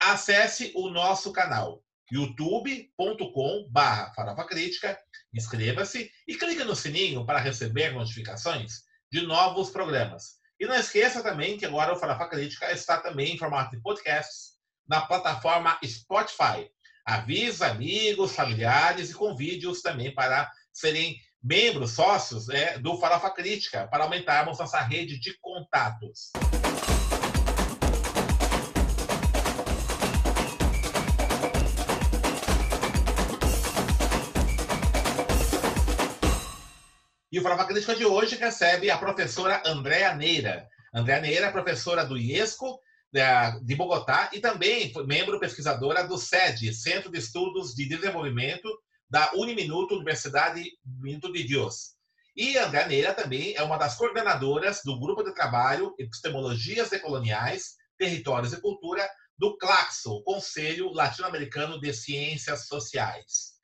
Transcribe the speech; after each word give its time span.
acesse 0.00 0.72
o 0.74 0.90
nosso 0.90 1.32
canal 1.32 1.82
youtube.com/barra 2.10 4.12
Farofa 4.14 4.44
Crítica, 4.44 4.98
inscreva-se 5.32 6.10
e 6.26 6.36
clique 6.36 6.64
no 6.64 6.74
sininho 6.74 7.24
para 7.24 7.38
receber 7.38 7.92
notificações 7.92 8.82
de 9.12 9.22
novos 9.22 9.70
programas. 9.70 10.40
E 10.58 10.66
não 10.66 10.74
esqueça 10.74 11.22
também 11.22 11.56
que 11.56 11.64
agora 11.64 11.92
o 11.92 11.96
Farofa 11.96 12.28
Crítica 12.28 12.72
está 12.72 12.98
também 12.98 13.34
em 13.34 13.38
formato 13.38 13.70
de 13.70 13.82
podcasts 13.82 14.54
na 14.88 15.00
plataforma 15.00 15.78
Spotify. 15.84 16.68
Avisa 17.06 17.68
amigos, 17.68 18.34
familiares 18.34 19.10
e 19.10 19.14
convide-os 19.14 19.80
também 19.80 20.12
para 20.12 20.50
serem 20.72 21.16
membros, 21.42 21.92
sócios 21.92 22.48
é, 22.48 22.78
do 22.78 22.98
Farofa 22.98 23.30
Crítica, 23.30 23.88
para 23.88 24.04
aumentarmos 24.04 24.58
nossa 24.58 24.80
rede 24.80 25.18
de 25.18 25.36
contatos. 25.40 26.30
E 37.32 37.38
o 37.38 37.42
Farofa 37.42 37.64
Crítica 37.64 37.94
de 37.94 38.04
hoje 38.04 38.34
recebe 38.34 38.90
a 38.90 38.98
professora 38.98 39.62
Andréa 39.64 40.16
Neira. 40.16 40.68
Andréa 40.92 41.20
Neira 41.20 41.46
é 41.46 41.52
professora 41.52 42.04
do 42.04 42.18
IESCO, 42.18 42.80
de 43.62 43.76
Bogotá, 43.76 44.30
e 44.32 44.40
também 44.40 44.92
membro 45.06 45.38
pesquisadora 45.38 46.02
do 46.02 46.18
SED, 46.18 46.74
Centro 46.74 47.08
de 47.08 47.18
Estudos 47.18 47.72
de 47.72 47.88
Desenvolvimento 47.88 48.68
da 49.08 49.30
Uniminuto 49.34 49.94
Universidade 49.94 50.64
Minuto 50.84 51.32
de 51.32 51.44
Deus. 51.44 51.94
E 52.34 52.58
Andréa 52.58 52.88
Neira 52.88 53.14
também 53.14 53.54
é 53.54 53.62
uma 53.62 53.76
das 53.76 53.94
coordenadoras 53.94 54.80
do 54.84 54.98
Grupo 54.98 55.22
de 55.22 55.32
Trabalho 55.32 55.94
Epistemologias 56.00 56.90
Decoloniais, 56.90 57.76
Territórios 57.96 58.52
e 58.52 58.60
Cultura 58.60 59.08
do 59.38 59.56
CLACSO, 59.56 60.20
Conselho 60.24 60.92
Latino-Americano 60.92 61.80
de 61.80 61.92
Ciências 61.94 62.66
Sociais. 62.66 63.59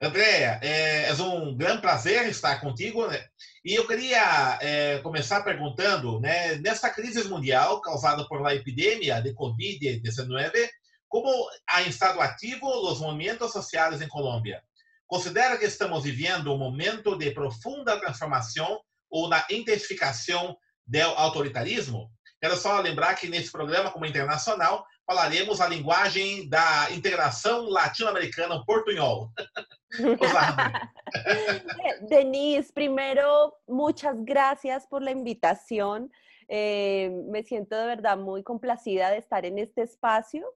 Andréia, 0.00 0.60
é, 0.62 1.08
é, 1.08 1.14
um 1.14 1.56
grande 1.56 1.80
prazer 1.80 2.28
estar 2.28 2.60
contigo. 2.60 3.06
Né? 3.06 3.24
E 3.64 3.74
eu 3.74 3.86
queria 3.86 4.58
é, 4.60 4.98
começar 4.98 5.42
perguntando, 5.42 6.20
né, 6.20 6.56
nessa 6.56 6.90
crise 6.90 7.24
mundial 7.24 7.80
causada 7.80 8.26
por 8.28 8.40
uma 8.40 8.54
epidemia 8.54 9.20
de 9.22 9.34
Covid-19, 9.34 10.68
como 11.08 11.30
ha 11.68 11.82
estado 11.82 12.20
ativo 12.20 12.66
os 12.90 13.00
movimentos 13.00 13.52
sociais 13.52 14.02
em 14.02 14.08
Colômbia? 14.08 14.62
Considera 15.06 15.56
que 15.56 15.64
estamos 15.64 16.04
vivendo 16.04 16.52
um 16.52 16.58
momento 16.58 17.16
de 17.16 17.30
profunda 17.30 17.98
transformação 17.98 18.80
ou 19.10 19.28
na 19.28 19.46
intensificação 19.50 20.56
do 20.86 21.00
autoritarismo? 21.00 22.10
Quero 22.40 22.56
só 22.56 22.80
lembrar 22.80 23.14
que 23.14 23.28
nesse 23.28 23.50
programa, 23.50 23.90
como 23.90 24.04
internacional, 24.04 24.84
falaremos 25.06 25.60
a 25.60 25.68
linguagem 25.68 26.48
da 26.48 26.88
integração 26.90 27.68
latino-americana, 27.68 28.62
portunhol. 28.66 29.30
Denise, 32.02 32.72
primero, 32.72 33.56
muchas 33.66 34.16
gracias 34.24 34.86
por 34.86 35.02
la 35.02 35.10
invitación. 35.10 36.10
Eh, 36.48 37.10
me 37.28 37.42
siento 37.42 37.76
de 37.76 37.86
verdad 37.86 38.16
muy 38.16 38.42
complacida 38.42 39.10
de 39.10 39.18
estar 39.18 39.44
en 39.44 39.58
este 39.58 39.82
espacio. 39.82 40.46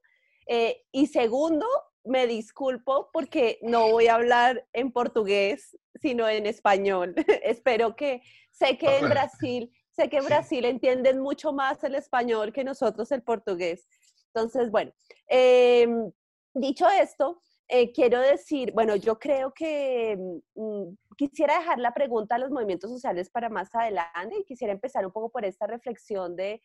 Eh, 0.47 0.85
y 0.93 1.07
segundo, 1.07 1.67
me 2.05 2.27
disculpo 2.27 3.11
porque 3.13 3.59
no 3.63 3.91
voy 3.91 4.07
a 4.07 4.15
hablar 4.15 4.67
en 4.73 4.93
portugués, 4.93 5.77
sino 6.01 6.29
en 6.29 6.47
español. 6.47 7.15
Espero 7.43 7.97
que, 7.97 8.23
sé 8.51 8.79
que 8.79 8.99
en 8.99 9.09
Brasil, 9.09 9.71
sé 9.91 10.09
que 10.09 10.19
en 10.19 10.25
Brasil 10.25 10.65
entienden 10.65 11.21
mucho 11.21 11.53
más 11.53 11.83
el 11.85 11.95
español 11.95 12.53
que 12.53 12.65
nosotros 12.65 13.11
el 13.13 13.23
portugués. 13.23 13.87
Entonces, 14.33 14.71
bueno, 14.71 14.93
em, 15.27 16.11
dicho 16.55 16.89
esto, 16.89 17.43
eh, 17.71 17.93
quiero 17.93 18.21
decir, 18.21 18.73
bueno, 18.73 18.97
yo 18.97 19.19
creo 19.19 19.53
que 19.53 20.19
mm, 20.55 20.83
quisiera 21.17 21.59
dejar 21.59 21.79
la 21.79 21.95
pregunta 21.95 22.35
a 22.35 22.39
los 22.39 22.51
movimientos 22.51 22.91
sociales 22.91 23.31
para 23.31 23.49
más 23.49 23.73
adelante 23.75 24.37
y 24.39 24.45
quisiera 24.45 24.73
empezar 24.73 25.07
un 25.07 25.13
poco 25.13 25.31
por 25.31 25.45
esta 25.45 25.69
reflexión 25.69 26.35
de 26.35 26.61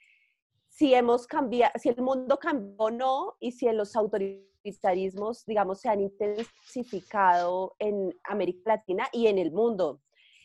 si 0.67 0.93
hemos 0.93 1.27
cambiado, 1.27 1.71
si 1.75 1.89
el 1.89 2.01
mundo 2.01 2.39
cambió 2.39 2.75
o 2.77 2.89
no 2.89 3.35
y 3.39 3.51
si 3.51 3.71
los 3.71 3.95
autoritarismos, 3.95 5.45
digamos, 5.45 5.79
se 5.79 5.89
han 5.89 6.01
intensificado 6.01 7.75
en 7.79 8.11
América 8.23 8.75
Latina 8.75 9.07
y 9.13 9.27
en 9.27 9.37
el 9.37 9.51
mundo. 9.51 10.01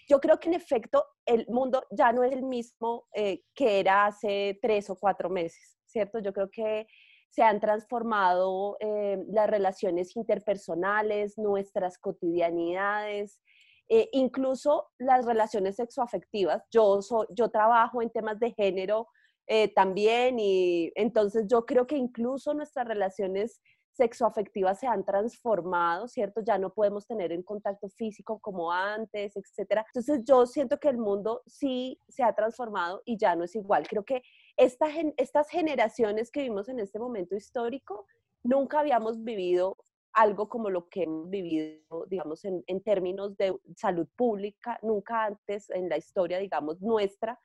Yo 0.08 0.20
creo 0.20 0.38
que 0.38 0.48
en 0.48 0.54
efecto 0.54 1.04
el 1.24 1.46
mundo 1.48 1.86
ya 1.90 2.12
no 2.12 2.22
es 2.22 2.32
el 2.32 2.42
mismo 2.42 3.06
eh, 3.14 3.42
que 3.54 3.80
era 3.80 4.06
hace 4.06 4.58
tres 4.60 4.90
o 4.90 4.96
cuatro 4.96 5.30
meses, 5.30 5.78
¿cierto? 5.86 6.18
Yo 6.18 6.32
creo 6.32 6.50
que 6.50 6.86
se 7.30 7.42
han 7.42 7.60
transformado 7.60 8.76
eh, 8.80 9.24
las 9.28 9.48
relaciones 9.48 10.16
interpersonales, 10.16 11.38
nuestras 11.38 11.96
cotidianidades, 11.98 13.40
eh, 13.88 14.08
incluso 14.12 14.88
las 14.98 15.24
relaciones 15.24 15.76
sexoafectivas. 15.76 16.62
Yo, 16.70 16.98
yo 17.30 17.48
trabajo 17.48 18.02
en 18.02 18.10
temas 18.10 18.38
de 18.40 18.52
género 18.52 19.08
eh, 19.46 19.72
también 19.74 20.38
y 20.38 20.92
entonces 20.94 21.46
yo 21.48 21.64
creo 21.66 21.86
que 21.86 21.96
incluso 21.96 22.52
nuestras 22.54 22.86
relaciones 22.86 23.60
sexoafectivas 23.92 24.78
se 24.78 24.86
han 24.86 25.04
transformado, 25.04 26.08
¿cierto? 26.08 26.40
Ya 26.44 26.58
no 26.58 26.72
podemos 26.72 27.06
tener 27.06 27.32
en 27.32 27.42
contacto 27.42 27.88
físico 27.88 28.38
como 28.40 28.72
antes, 28.72 29.36
etcétera. 29.36 29.84
Entonces 29.88 30.20
yo 30.24 30.46
siento 30.46 30.78
que 30.78 30.88
el 30.88 30.98
mundo 30.98 31.42
sí 31.46 31.98
se 32.08 32.22
ha 32.22 32.32
transformado 32.32 33.02
y 33.04 33.18
ya 33.18 33.34
no 33.34 33.44
es 33.44 33.54
igual. 33.56 33.86
Creo 33.88 34.04
que 34.04 34.22
estas 34.60 35.48
generaciones 35.48 36.30
que 36.30 36.40
vivimos 36.40 36.68
en 36.68 36.80
este 36.80 36.98
momento 36.98 37.34
histórico, 37.34 38.06
nunca 38.42 38.80
habíamos 38.80 39.22
vivido 39.24 39.76
algo 40.12 40.48
como 40.48 40.70
lo 40.70 40.88
que 40.88 41.04
hemos 41.04 41.30
vivido, 41.30 42.06
digamos, 42.08 42.44
en, 42.44 42.64
términos 42.82 43.36
de 43.36 43.54
salud 43.76 44.08
pública, 44.16 44.78
nunca 44.82 45.24
antes 45.24 45.70
en 45.70 45.88
la 45.88 45.96
historia, 45.96 46.38
digamos, 46.38 46.80
nuestra, 46.80 47.38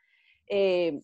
eh, 0.48 1.02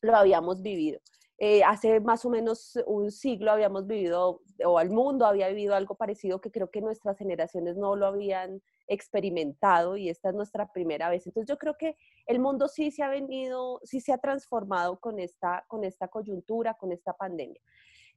lo 0.00 0.16
habíamos 0.16 0.62
vivido. 0.62 1.00
Eh, 1.38 1.62
hace 1.64 2.00
más 2.00 2.24
o 2.24 2.30
menos 2.30 2.78
un 2.86 3.10
siglo 3.10 3.52
habíamos 3.52 3.86
vivido, 3.86 4.42
o 4.64 4.80
el 4.80 4.90
mundo 4.90 5.26
había 5.26 5.48
vivido 5.48 5.74
algo 5.74 5.96
parecido 5.96 6.40
que 6.40 6.50
creo 6.50 6.70
que 6.70 6.80
nuestras 6.80 7.18
generaciones 7.18 7.76
no 7.76 7.96
lo 7.96 8.06
habían 8.06 8.62
experimentado 8.92 9.96
y 9.96 10.08
esta 10.08 10.30
es 10.30 10.34
nuestra 10.34 10.72
primera 10.72 11.08
vez. 11.08 11.26
Entonces 11.26 11.48
yo 11.48 11.58
creo 11.58 11.76
que 11.76 11.96
el 12.26 12.38
mundo 12.38 12.68
sí 12.68 12.90
se 12.90 13.02
ha 13.02 13.08
venido, 13.08 13.80
sí 13.84 14.00
se 14.00 14.12
ha 14.12 14.18
transformado 14.18 15.00
con 15.00 15.18
esta, 15.18 15.64
con 15.68 15.84
esta 15.84 16.08
coyuntura, 16.08 16.74
con 16.74 16.92
esta 16.92 17.12
pandemia. 17.14 17.60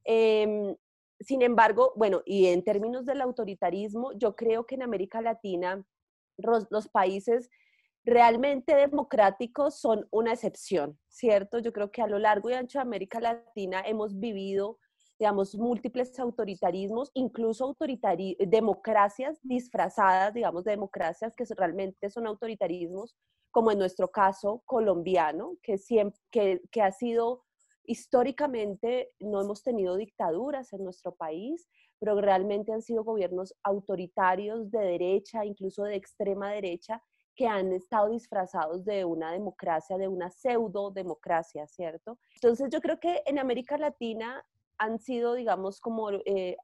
Em, 0.04 0.76
sin 1.20 1.42
embargo, 1.42 1.92
bueno, 1.96 2.22
y 2.24 2.46
en 2.46 2.62
términos 2.62 3.06
del 3.06 3.20
autoritarismo, 3.20 4.12
yo 4.12 4.36
creo 4.36 4.66
que 4.66 4.74
en 4.74 4.82
América 4.82 5.20
Latina 5.20 5.84
los 6.36 6.88
países 6.88 7.50
realmente 8.06 8.76
democráticos 8.76 9.80
son 9.80 10.06
una 10.10 10.32
excepción, 10.32 10.98
¿cierto? 11.08 11.58
Yo 11.58 11.72
creo 11.72 11.90
que 11.90 12.02
a 12.02 12.06
lo 12.06 12.20
largo 12.20 12.50
y 12.50 12.54
ancho 12.54 12.78
de 12.78 12.82
América 12.82 13.20
Latina 13.20 13.82
hemos 13.84 14.18
vivido, 14.18 14.78
digamos, 15.18 15.54
múltiples 15.54 16.18
autoritarismos, 16.18 17.10
incluso 17.14 17.76
democracias 18.38 19.38
disfrazadas, 19.42 20.34
digamos, 20.34 20.64
de 20.64 20.72
democracias 20.72 21.34
que 21.34 21.44
realmente 21.56 22.10
son 22.10 22.26
autoritarismos, 22.26 23.16
como 23.50 23.70
en 23.70 23.78
nuestro 23.78 24.10
caso 24.10 24.62
colombiano, 24.66 25.56
que, 25.62 25.78
siempre, 25.78 26.20
que, 26.30 26.60
que 26.70 26.82
ha 26.82 26.92
sido 26.92 27.44
históricamente, 27.84 29.12
no 29.20 29.40
hemos 29.40 29.62
tenido 29.62 29.96
dictaduras 29.96 30.72
en 30.72 30.84
nuestro 30.84 31.14
país, 31.14 31.66
pero 31.98 32.20
realmente 32.20 32.72
han 32.72 32.82
sido 32.82 33.04
gobiernos 33.04 33.54
autoritarios 33.62 34.70
de 34.70 34.80
derecha, 34.80 35.44
incluso 35.44 35.84
de 35.84 35.96
extrema 35.96 36.50
derecha, 36.50 37.02
que 37.34 37.46
han 37.46 37.72
estado 37.72 38.10
disfrazados 38.10 38.84
de 38.84 39.04
una 39.04 39.30
democracia, 39.30 39.98
de 39.98 40.08
una 40.08 40.30
pseudo 40.30 40.90
democracia, 40.90 41.66
¿cierto? 41.68 42.18
Entonces 42.34 42.70
yo 42.70 42.80
creo 42.80 42.98
que 42.98 43.22
en 43.26 43.38
América 43.38 43.76
Latina 43.76 44.44
han 44.78 44.98
sido, 44.98 45.34
digamos, 45.34 45.80
como 45.80 46.10
eh, 46.10 46.56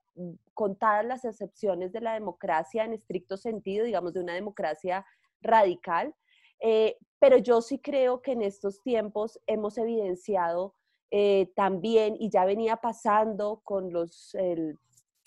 contadas 0.54 1.04
las 1.04 1.24
excepciones 1.24 1.92
de 1.92 2.00
la 2.00 2.14
democracia 2.14 2.84
en 2.84 2.92
estricto 2.92 3.36
sentido, 3.36 3.84
digamos, 3.84 4.12
de 4.12 4.20
una 4.20 4.34
democracia 4.34 5.06
radical, 5.40 6.14
eh, 6.60 6.96
pero 7.18 7.38
yo 7.38 7.60
sí 7.62 7.78
creo 7.78 8.22
que 8.22 8.32
en 8.32 8.42
estos 8.42 8.82
tiempos 8.82 9.40
hemos 9.46 9.78
evidenciado 9.78 10.74
eh, 11.10 11.52
también, 11.56 12.16
y 12.18 12.30
ya 12.30 12.44
venía 12.44 12.76
pasando 12.76 13.60
con 13.64 13.92
los, 13.92 14.36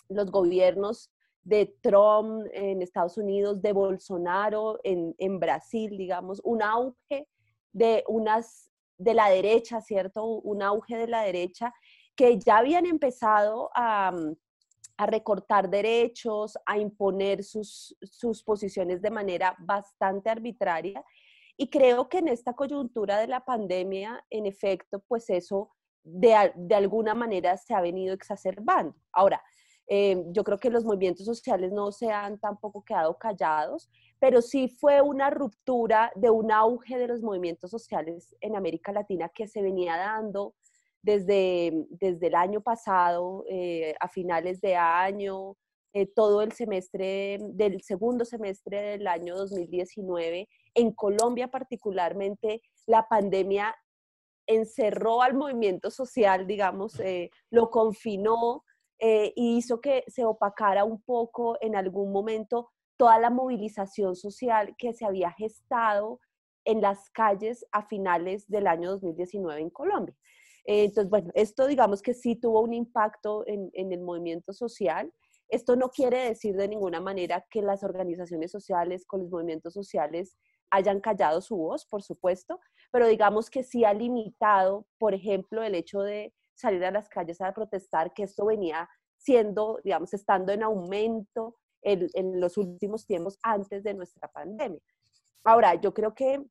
los 0.09 0.31
gobiernos 0.31 1.11
de 1.43 1.75
Trump 1.81 2.47
en 2.53 2.81
Estados 2.81 3.17
Unidos, 3.17 3.61
de 3.61 3.71
Bolsonaro 3.71 4.79
en, 4.83 5.13
en 5.19 5.39
Brasil, 5.39 5.95
digamos, 5.95 6.41
un 6.43 6.63
auge 6.63 7.27
de 7.71 8.03
unas 8.07 8.71
de 8.97 9.13
la 9.13 9.29
derecha, 9.29 9.81
¿cierto? 9.81 10.25
Un 10.25 10.61
auge 10.61 10.97
de 10.97 11.07
la 11.07 11.21
derecha 11.21 11.73
que 12.15 12.39
ya 12.39 12.57
habían 12.57 12.85
empezado 12.85 13.69
a, 13.75 14.11
a 14.97 15.05
recortar 15.05 15.69
derechos, 15.69 16.57
a 16.65 16.77
imponer 16.77 17.43
sus, 17.43 17.95
posiciones 18.45 19.01
de 19.01 19.11
manera 19.11 19.55
bastante 19.59 20.29
arbitraria. 20.29 21.03
Y 21.57 21.69
creo 21.69 22.09
que 22.09 22.19
en 22.19 22.27
esta 22.27 22.53
coyuntura 22.53 23.17
de 23.19 23.27
la 23.27 23.43
pandemia, 23.43 24.25
en 24.29 24.45
efecto, 24.45 25.03
pues 25.07 25.29
eso 25.29 25.71
de, 26.03 26.51
de 26.55 26.75
alguna 26.75 27.13
manera 27.13 27.57
se 27.57 27.73
ha 27.73 27.81
venido 27.81 28.13
exacerbando. 28.13 28.95
Ahora, 29.11 29.41
eh, 29.87 30.23
yo 30.29 30.43
creo 30.43 30.59
que 30.59 30.69
los 30.69 30.83
movimientos 30.83 31.25
sociales 31.25 31.71
no 31.71 31.91
se 31.91 32.09
han 32.11 32.39
tampoco 32.39 32.83
quedado 32.83 33.17
callados, 33.17 33.89
pero 34.19 34.41
sí 34.41 34.67
fue 34.67 35.01
una 35.01 35.29
ruptura 35.29 36.11
de 36.15 36.29
un 36.29 36.51
auge 36.51 36.97
de 36.97 37.07
los 37.07 37.21
movimientos 37.21 37.69
sociales 37.69 38.35
en 38.41 38.55
América 38.55 38.91
Latina 38.91 39.29
que 39.29 39.47
se 39.47 39.61
venía 39.61 39.95
dando 39.95 40.55
desde, 41.05 41.71
desde 41.91 42.27
el 42.27 42.35
año 42.35 42.61
pasado, 42.61 43.45
eh, 43.47 43.93
a 43.99 44.09
finales 44.09 44.59
de 44.59 44.75
año, 44.75 45.55
eh, 45.93 46.07
todo 46.07 46.41
el 46.41 46.51
semestre, 46.51 47.37
del 47.53 47.83
segundo 47.83 48.25
semestre 48.25 48.97
del 48.97 49.07
año 49.07 49.35
2019. 49.35 50.49
En 50.73 50.91
Colombia 50.93 51.47
particularmente, 51.49 52.63
la 52.87 53.07
pandemia 53.07 53.75
encerró 54.47 55.21
al 55.21 55.35
movimiento 55.35 55.91
social, 55.91 56.47
digamos, 56.47 56.99
eh, 56.99 57.29
lo 57.51 57.69
confinó 57.69 58.63
y 58.97 59.57
hizo 59.57 59.81
que 59.81 60.05
se 60.07 60.23
opacara 60.23 60.85
un 60.85 61.01
poco 61.01 61.57
en 61.59 61.75
algún 61.75 62.13
momento 62.13 62.69
toda 62.97 63.19
la 63.19 63.29
movilización 63.29 64.15
social 64.15 64.73
que 64.77 64.93
se 64.93 65.05
había 65.05 65.31
gestado 65.31 66.21
en 66.63 66.81
las 66.81 67.09
calles 67.09 67.65
a 67.73 67.85
finales 67.85 68.47
del 68.47 68.67
año 68.67 68.91
2019 68.91 69.61
en 69.61 69.69
Colombia. 69.69 70.15
Entonces, 70.65 71.09
bueno, 71.09 71.31
esto 71.35 71.67
digamos 71.67 72.01
que 72.01 72.13
sí 72.13 72.35
tuvo 72.35 72.61
un 72.61 72.73
impacto 72.73 73.43
en, 73.47 73.69
el 73.73 74.01
movimiento 74.01 74.51
social. 74.51 75.11
Esto 75.47 75.75
no 75.75 75.89
quiere 75.89 76.29
decir 76.29 76.55
de 76.55 76.67
ninguna 76.67 76.99
manera 76.99 77.45
que 77.51 77.61
las 77.61 77.83
organizaciones 77.83 78.51
sociales 78.51 79.05
con 79.05 79.21
los 79.21 79.29
movimientos 79.29 79.73
sociales 79.73 80.35
hayan 80.71 80.99
callado 80.99 81.39
su 81.41 81.55
voz, 81.55 81.85
por 81.85 82.01
supuesto, 82.01 82.59
pero 82.91 83.07
digamos 83.07 83.51
que 83.51 83.63
sí 83.63 83.85
ha 83.85 83.93
limitado, 83.93 84.87
por 84.97 85.13
ejemplo, 85.13 85.61
el 85.61 85.75
hecho 85.75 86.01
de 86.01 86.33
salir 86.55 86.83
a 86.83 86.91
las 86.91 87.07
calles 87.09 87.39
a 87.41 87.53
protestar, 87.53 88.11
que 88.13 88.23
esto 88.23 88.45
venía 88.45 88.89
siendo, 89.17 89.79
digamos, 89.83 90.13
estando 90.15 90.51
en 90.51 90.63
aumento 90.63 91.55
en, 91.83 92.07
en 92.15 92.39
los 92.39 92.57
últimos 92.57 93.05
tiempos 93.05 93.37
antes 93.43 93.83
de 93.83 93.93
nuestra 93.93 94.27
pandemia. 94.29 94.81
Ahora, 95.43 95.75
yo 95.75 95.93
creo 95.93 96.15
que 96.15 96.43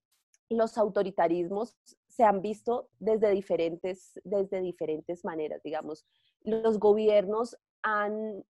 los 0.49 0.79
autoritarismos 0.79 1.77
se 2.15 2.23
han 2.23 2.43
visto 2.43 2.89
desde 3.01 3.31
diferentes, 3.31 4.21
desde 4.23 4.61
diferentes 4.61 5.25
maneras, 5.25 5.61
digamos. 5.65 6.07
Los 6.43 6.79
gobiernos 6.79 7.57
han 7.83 8.45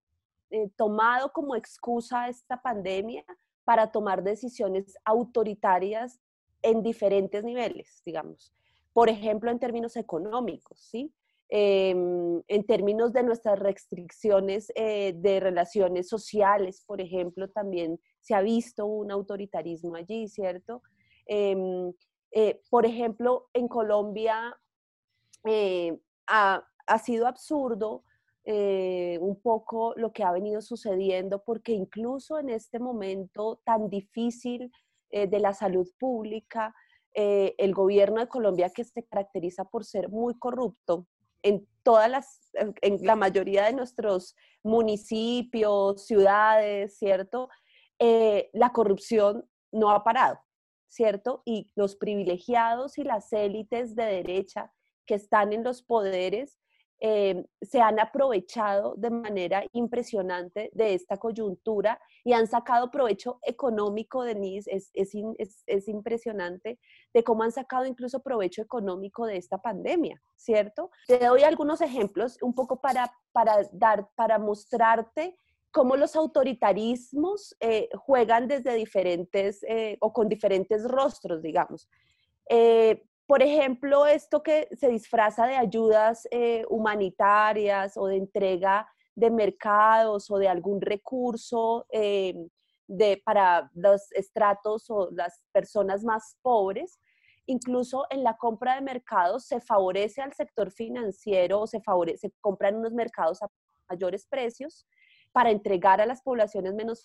eh, 0.51 0.69
tomado 0.77 1.33
como 1.33 1.57
excusa 1.57 2.29
esta 2.29 2.61
pandemia 2.61 3.25
para 3.65 3.91
tomar 3.91 4.23
decisiones 4.23 4.99
autoritarias 5.05 6.21
en 6.61 6.83
diferentes 6.83 7.43
niveles, 7.43 8.03
digamos. 8.05 8.53
Por 8.93 9.09
ejemplo, 9.09 9.51
en 9.51 9.59
términos 9.59 9.97
económicos, 9.97 10.79
¿sí? 10.79 11.11
Em, 11.49 12.43
en 12.49 12.65
términos 12.67 13.13
de 13.13 13.23
nuestras 13.23 13.59
restricciones 13.59 14.73
eh, 14.75 15.15
de 15.17 15.41
relaciones 15.41 16.09
sociales, 16.09 16.83
por 16.87 17.01
ejemplo, 17.01 17.49
también 17.49 17.99
se 18.21 18.35
ha 18.35 18.43
visto 18.43 18.85
un 18.85 19.11
autoritarismo 19.11 19.95
allí, 19.95 20.29
¿cierto? 20.29 20.83
Em, 21.27 21.93
eh, 22.37 22.61
por 22.69 22.85
ejemplo, 22.85 23.49
en 23.53 23.69
Colombia 23.69 24.59
eh, 25.45 25.97
ha, 26.27 26.65
sido 27.01 27.29
absurdo 27.29 28.03
eh, 28.45 29.19
un 29.21 29.41
poco 29.41 29.95
lo 29.97 30.13
que 30.13 30.25
ha 30.25 30.33
venido 30.33 30.61
sucediendo, 30.61 31.45
porque 31.45 31.71
incluso 31.71 32.41
en 32.41 32.51
este 32.51 32.81
momento 32.81 33.61
tan 33.65 33.89
difícil 33.89 34.73
de 35.11 35.39
la 35.39 35.55
salud 35.55 35.89
pública, 36.01 36.75
el 37.13 37.73
gobierno 37.73 38.19
de 38.21 38.27
Colombia, 38.27 38.71
que 38.71 38.83
se 38.83 39.05
caracteriza 39.05 39.65
por 39.65 39.85
ser 39.85 40.09
muy 40.09 40.37
corrupto, 40.37 41.07
en 41.45 41.69
todas 41.85 42.11
las, 42.11 42.51
en 42.55 42.99
la 43.07 43.15
mayoría 43.15 43.67
de 43.67 43.75
nuestros 43.75 44.35
municipios, 44.65 46.05
ciudades, 46.05 46.99
¿cierto? 46.99 47.49
la 48.01 48.73
corrupción 48.73 49.49
no 49.71 49.91
ha 49.91 50.03
parado. 50.03 50.44
¿Cierto? 50.95 51.43
Y 51.45 51.71
los 51.75 51.97
privilegiados 51.97 52.99
y 52.99 53.03
las 53.03 53.33
élites 53.33 53.97
de 53.97 54.05
derecha 54.05 54.73
que 55.07 55.15
están 55.15 55.53
en 55.53 55.65
los 55.65 55.83
poderes 55.83 56.59
eh, 57.01 57.45
se 57.61 57.81
han 57.81 57.99
aprovechado 57.99 58.95
de 58.97 59.11
manera 59.11 59.65
impresionante 59.73 60.71
de 60.73 60.95
esta 60.95 61.17
coyuntura 61.17 62.01
y 62.23 62.33
han 62.33 62.47
sacado 62.47 62.93
provecho 62.93 63.41
económico, 63.43 64.23
Denise, 64.23 64.71
es, 64.71 64.91
es, 64.95 65.13
es, 65.67 65.89
impresionante 65.89 66.79
de 67.13 67.25
cómo 67.25 67.43
han 67.43 67.51
sacado 67.51 67.85
incluso 67.85 68.23
provecho 68.23 68.63
económico 68.63 69.27
de 69.27 69.37
esta 69.37 69.59
pandemia, 69.59 70.23
¿cierto? 70.37 70.91
Te 71.09 71.19
doy 71.19 71.43
algunos 71.43 71.81
ejemplos 71.81 72.39
un 72.41 72.55
poco 72.55 72.81
para, 72.81 73.13
para, 73.33 73.69
dar, 73.73 74.09
para 74.15 74.39
mostrarte 74.39 75.37
cómo 75.75 75.97
los 75.97 76.15
autoritarismos 76.15 77.57
eh, 77.59 77.89
juegan 77.97 78.47
desde 78.47 78.75
diferentes 78.75 79.61
eh, 79.65 79.99
o 80.01 80.13
con 80.13 80.29
diferentes 80.29 80.85
rostros, 80.85 81.43
digamos. 81.43 81.89
Eh, 82.49 83.03
por 83.27 83.43
ejemplo, 83.43 84.07
esto 84.07 84.41
que 84.41 84.69
se 84.79 84.89
disfraza 84.89 85.47
de 85.47 85.57
ayudas 85.57 86.29
humanitarias 86.69 87.97
o 87.97 88.07
de 88.07 88.17
entrega 88.17 88.87
de 89.17 89.31
mercados 89.31 90.31
o 90.31 90.37
de 90.37 90.47
algún 90.47 90.81
recurso 90.81 91.87
de, 91.91 93.23
para 93.25 93.71
los 93.75 94.13
estratos 94.13 94.91
o 94.91 95.09
las 95.11 95.43
personas 95.53 96.05
más 96.05 96.37
pobres, 96.43 97.01
incluso 97.47 98.05
en 98.11 98.23
la 98.23 98.37
compra 98.37 98.75
de 98.75 98.83
mercados 98.83 99.47
se 99.47 99.59
favorece 99.61 100.21
al 100.21 100.35
sector 100.35 100.71
financiero 100.71 101.63
o 101.63 101.67
se, 101.67 101.81
favorece, 101.81 102.29
se 102.29 102.35
compran 102.43 102.77
unos 102.77 102.93
mercados 102.93 103.43
a 103.43 103.49
mayores 103.89 104.27
precios 104.27 104.87
para 105.35 105.51
entregar 105.51 106.01
a 106.01 106.07
las 106.07 106.23
poblaciones 106.23 106.75
menos, 106.75 107.03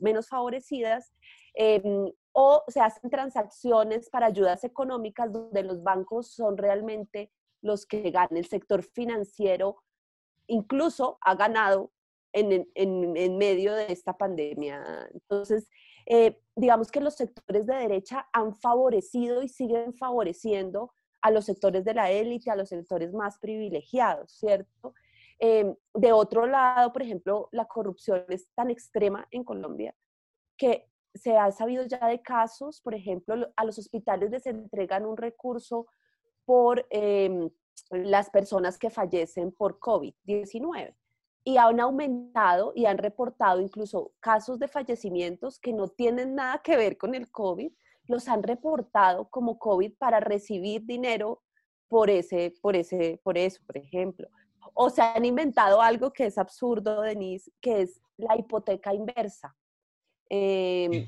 menos 0.00 0.26
favorecidas 0.26 1.12
em, 1.52 2.10
o 2.32 2.64
se 2.66 2.80
hacen 2.80 3.10
transacciones 3.10 4.08
para 4.08 4.24
ayudas 4.24 4.64
económicas 4.64 5.30
donde 5.30 5.62
los 5.62 5.82
bancos 5.82 6.28
son 6.28 6.56
realmente 6.56 7.30
los 7.60 7.84
que 7.84 8.10
ganan. 8.10 8.38
El 8.38 8.46
sector 8.46 8.82
financiero 8.82 9.76
incluso 10.46 11.18
ha 11.20 11.34
ganado 11.34 11.92
en, 12.32 12.70
en, 12.74 13.14
en 13.14 13.36
medio 13.36 13.74
de 13.74 13.92
esta 13.92 14.16
pandemia. 14.16 15.06
Entonces, 15.12 15.68
eh, 16.06 16.40
digamos 16.54 16.90
que 16.90 17.02
los 17.02 17.16
sectores 17.16 17.66
de 17.66 17.74
derecha 17.74 18.26
han 18.32 18.54
favorecido 18.54 19.42
y 19.42 19.48
siguen 19.48 19.92
favoreciendo 19.92 20.90
a 21.20 21.30
los 21.30 21.44
sectores 21.44 21.84
de 21.84 21.92
la 21.92 22.10
élite, 22.10 22.50
a 22.50 22.56
los 22.56 22.70
sectores 22.70 23.12
más 23.12 23.38
privilegiados, 23.38 24.32
¿cierto? 24.32 24.94
Em, 25.38 25.74
de 25.94 26.12
otro 26.12 26.46
lado, 26.46 26.92
por 26.92 27.02
ejemplo, 27.02 27.48
la 27.52 27.66
corrupción 27.66 28.24
es 28.28 28.48
tan 28.54 28.70
extrema 28.70 29.26
en 29.30 29.44
Colombia 29.44 29.94
que 30.56 30.88
se 31.14 31.36
ha 31.36 31.50
sabido 31.52 31.84
ya 31.84 32.06
de 32.06 32.22
casos, 32.22 32.80
por 32.80 32.94
ejemplo, 32.94 33.52
a 33.56 33.64
los 33.64 33.78
hospitales 33.78 34.30
les 34.30 34.46
entregan 34.46 35.04
un 35.04 35.16
recurso 35.16 35.86
por 36.46 36.86
em, 36.90 37.50
las 37.90 38.30
personas 38.30 38.78
que 38.78 38.90
fallecen 38.90 39.52
por 39.52 39.78
COVID-19 39.78 40.94
y 41.44 41.58
han 41.58 41.80
aumentado 41.80 42.72
y 42.74 42.86
han 42.86 42.98
reportado 42.98 43.60
incluso 43.60 44.12
casos 44.20 44.58
de 44.58 44.68
fallecimientos 44.68 45.58
que 45.60 45.72
no 45.72 45.88
tienen 45.88 46.34
nada 46.34 46.60
que 46.62 46.76
ver 46.76 46.96
con 46.96 47.14
el 47.14 47.30
COVID, 47.30 47.72
los 48.04 48.28
han 48.28 48.42
reportado 48.42 49.28
como 49.28 49.58
COVID 49.58 49.94
para 49.98 50.20
recibir 50.20 50.84
dinero 50.84 51.42
por 51.88 52.10
ese, 52.10 52.54
por 52.62 52.74
ese, 52.74 53.20
por 53.22 53.36
eso, 53.36 53.60
por 53.66 53.76
ejemplo 53.76 54.28
o 54.78 54.90
se 54.90 55.00
han 55.00 55.24
inventado 55.24 55.80
algo 55.80 56.12
que 56.12 56.26
es 56.26 56.36
absurdo, 56.36 57.00
Denise, 57.00 57.50
que 57.62 57.80
es 57.80 58.00
la 58.18 58.36
hipoteca 58.36 58.92
inversa. 58.92 59.56
Em, 60.28 61.06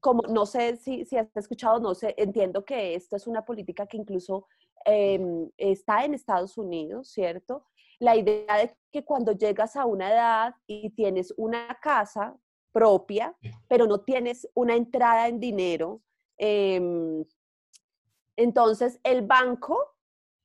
como 0.00 0.22
no 0.22 0.44
sé 0.44 0.76
si, 0.76 1.04
si, 1.04 1.16
has 1.16 1.28
escuchado, 1.36 1.78
no 1.78 1.94
sé, 1.94 2.14
entiendo 2.18 2.64
que 2.64 2.96
esto 2.96 3.14
es 3.14 3.28
una 3.28 3.44
política 3.44 3.86
que 3.86 3.96
incluso 3.96 4.48
em, 4.84 5.48
está 5.56 6.04
en 6.04 6.14
Estados 6.14 6.58
Unidos, 6.58 7.12
¿cierto? 7.12 7.64
La 8.00 8.16
idea 8.16 8.56
de 8.56 8.74
que 8.90 9.04
cuando 9.04 9.32
llegas 9.32 9.76
a 9.76 9.84
una 9.84 10.10
edad 10.10 10.54
y 10.66 10.90
tienes 10.90 11.32
una 11.36 11.78
casa 11.80 12.36
propia, 12.72 13.36
pero 13.68 13.86
no 13.86 14.00
tienes 14.00 14.48
una 14.54 14.74
entrada 14.74 15.28
en 15.28 15.38
dinero, 15.38 16.02
em, 16.38 17.24
entonces 18.36 18.98
el 19.04 19.22
banco 19.22 19.94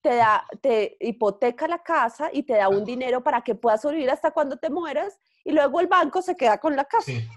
te 0.05 0.17
da, 0.17 0.45
te 0.61 0.97
hipoteca 0.99 1.67
la 1.67 1.81
casa 1.81 2.29
y 2.31 2.43
te 2.43 2.53
da 2.53 2.69
un 2.69 2.85
dinero 2.85 3.23
para 3.23 3.41
que 3.41 3.55
puedas 3.55 3.81
sobrevivir 3.81 4.11
hasta 4.11 4.29
cuando 4.29 4.55
te 4.55 4.69
mueras 4.69 5.17
y 5.43 5.51
luego 5.51 5.79
el 5.79 5.87
banco 5.87 6.21
se 6.21 6.35
queda 6.35 6.59
con 6.59 6.75
la 6.75 6.85
casa. 6.85 7.05
Sí. 7.07 7.27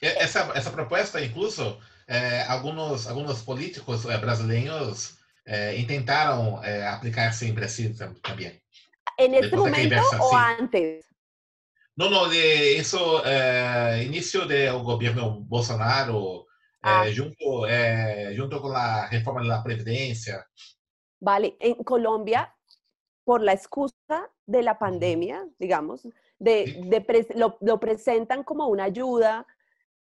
E, 0.00 0.14
esa, 0.20 0.52
esa 0.54 0.70
propuesta, 0.70 1.20
incluso, 1.20 1.80
eh, 2.06 2.44
algunos, 2.46 3.08
algunos 3.08 3.42
políticos 3.42 4.04
eh, 4.04 4.16
brasileños 4.18 5.18
eh, 5.46 5.74
intentaron 5.80 6.64
eh, 6.64 6.84
aplicarse 6.84 7.48
en 7.48 7.56
Brasil 7.56 7.98
también. 8.22 8.62
¿En 9.18 9.34
este 9.34 9.56
momento 9.56 10.00
o 10.20 10.30
sí. 10.30 10.36
antes? 10.60 11.06
No, 11.96 12.08
no, 12.08 12.28
de 12.28 12.76
eso, 12.76 13.20
eh, 13.26 14.04
inicio 14.06 14.46
del 14.46 14.78
gobierno 14.78 15.40
Bolsonaro, 15.40 16.46
ah. 16.82 17.04
junto, 17.16 17.66
junto 18.38 18.62
con 18.62 18.72
la 18.72 19.08
reforma 19.10 19.40
de 19.40 19.48
la 19.48 19.64
Previdencia. 19.64 20.46
Vale, 21.20 21.56
en 21.60 21.74
Colombia, 21.82 22.54
por 23.24 23.42
la 23.42 23.52
excusa 23.52 24.30
de 24.46 24.62
la 24.62 24.78
pandemia, 24.78 25.48
digamos, 25.58 26.08
de, 26.38 26.82
de 26.86 27.00
pre 27.00 27.26
lo, 27.34 27.56
lo, 27.60 27.80
presentan 27.80 28.44
como 28.44 28.68
una 28.68 28.84
ayuda 28.84 29.46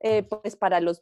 eh, 0.04 0.25
pues 0.25 0.56
para 0.56 0.80
los, 0.80 1.00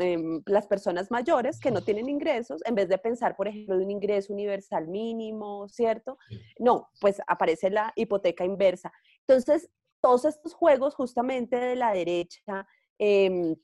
eh, 0.00 0.40
las 0.46 0.66
personas 0.66 1.10
mayores 1.10 1.60
que 1.60 1.70
no 1.70 1.82
tienen 1.82 2.08
ingresos, 2.08 2.62
en 2.64 2.74
vez 2.74 2.88
de 2.88 2.96
pensar, 2.96 3.36
por 3.36 3.46
ejemplo, 3.46 3.76
de 3.76 3.84
un 3.84 3.90
ingreso 3.90 4.32
universal 4.32 4.88
mínimo, 4.88 5.68
¿cierto? 5.68 6.16
No, 6.58 6.88
pues 6.98 7.20
aparece 7.26 7.68
la 7.68 7.92
hipoteca 7.94 8.46
inversa. 8.46 8.90
Entonces, 9.26 9.68
todos 10.00 10.24
estos 10.24 10.54
juegos 10.54 10.94
justamente 10.94 11.56
de 11.56 11.76
la 11.76 11.92
derecha, 11.92 12.66
eh, 12.98 13.54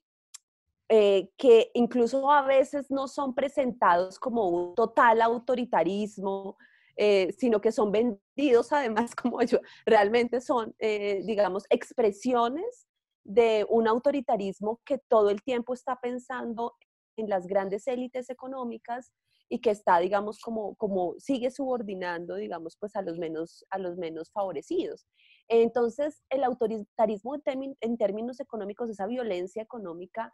eh, 0.88 1.30
que 1.38 1.70
incluso 1.74 2.30
a 2.30 2.42
veces 2.42 2.90
no 2.90 3.08
son 3.08 3.34
presentados 3.34 4.18
como 4.18 4.48
un 4.48 4.74
total 4.74 5.22
autoritarismo, 5.22 6.58
eh, 6.96 7.32
sino 7.38 7.60
que 7.60 7.72
son 7.72 7.90
vendidos 7.90 8.70
además 8.72 9.14
como 9.14 9.42
yo, 9.42 9.58
realmente 9.86 10.40
son, 10.40 10.74
eh, 10.78 11.22
digamos, 11.24 11.64
expresiones 11.70 12.86
de 13.24 13.66
un 13.70 13.88
autoritarismo 13.88 14.80
que 14.84 14.98
todo 15.08 15.30
el 15.30 15.42
tiempo 15.42 15.72
está 15.72 15.98
pensando 16.00 16.74
en 17.16 17.30
las 17.30 17.46
grandes 17.46 17.86
élites 17.86 18.28
económicas 18.28 19.12
y 19.48 19.60
que 19.60 19.70
está, 19.70 19.98
digamos, 19.98 20.38
como, 20.40 20.74
como 20.74 21.14
sigue 21.18 21.50
subordinando, 21.50 22.34
digamos, 22.36 22.76
pues 22.78 22.94
a 22.96 23.02
los 23.02 23.18
menos, 23.18 23.64
a 23.70 23.78
los 23.78 23.96
menos 23.96 24.30
favorecidos. 24.30 25.06
Entonces, 25.48 26.22
el 26.28 26.44
autoritarismo 26.44 27.36
en, 27.36 27.76
en 27.80 27.96
términos 27.96 28.40
económicos, 28.40 28.90
esa 28.90 29.06
violencia 29.06 29.62
económica, 29.62 30.32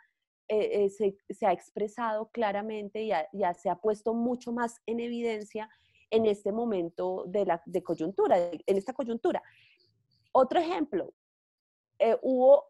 eh, 0.53 0.91
eh, 0.99 1.15
se, 1.31 1.47
ha 1.47 1.53
expresado 1.53 2.29
claramente 2.33 3.03
y 3.03 3.13
ya 3.33 3.55
se 3.55 3.71
ha 3.71 3.77
puesto 3.77 4.15
mucho 4.15 4.51
más 4.51 4.81
en 4.85 4.99
evidencia 4.99 5.71
en 6.11 6.27
este 6.27 6.51
momento 6.51 7.23
de, 7.29 7.47
la, 7.47 7.63
coyuntura, 7.85 8.37
en 8.37 8.77
esta 8.77 8.93
coyuntura. 8.93 9.41
Otro 10.33 10.59
ejemplo, 10.59 11.15
eh, 12.01 12.19
hubo, 12.23 12.65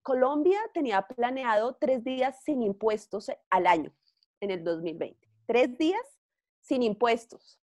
Colombia 0.00 0.58
tenía 0.72 1.02
planeado 1.02 1.76
tres 1.78 2.02
días 2.02 2.42
sin 2.42 2.62
impuestos 2.62 3.30
al 3.50 3.66
año 3.66 3.94
en 4.40 4.52
el 4.52 4.64
2020. 4.64 5.28
Tres 5.44 5.76
días 5.76 6.18
sin 6.62 6.82
impuestos. 6.82 7.60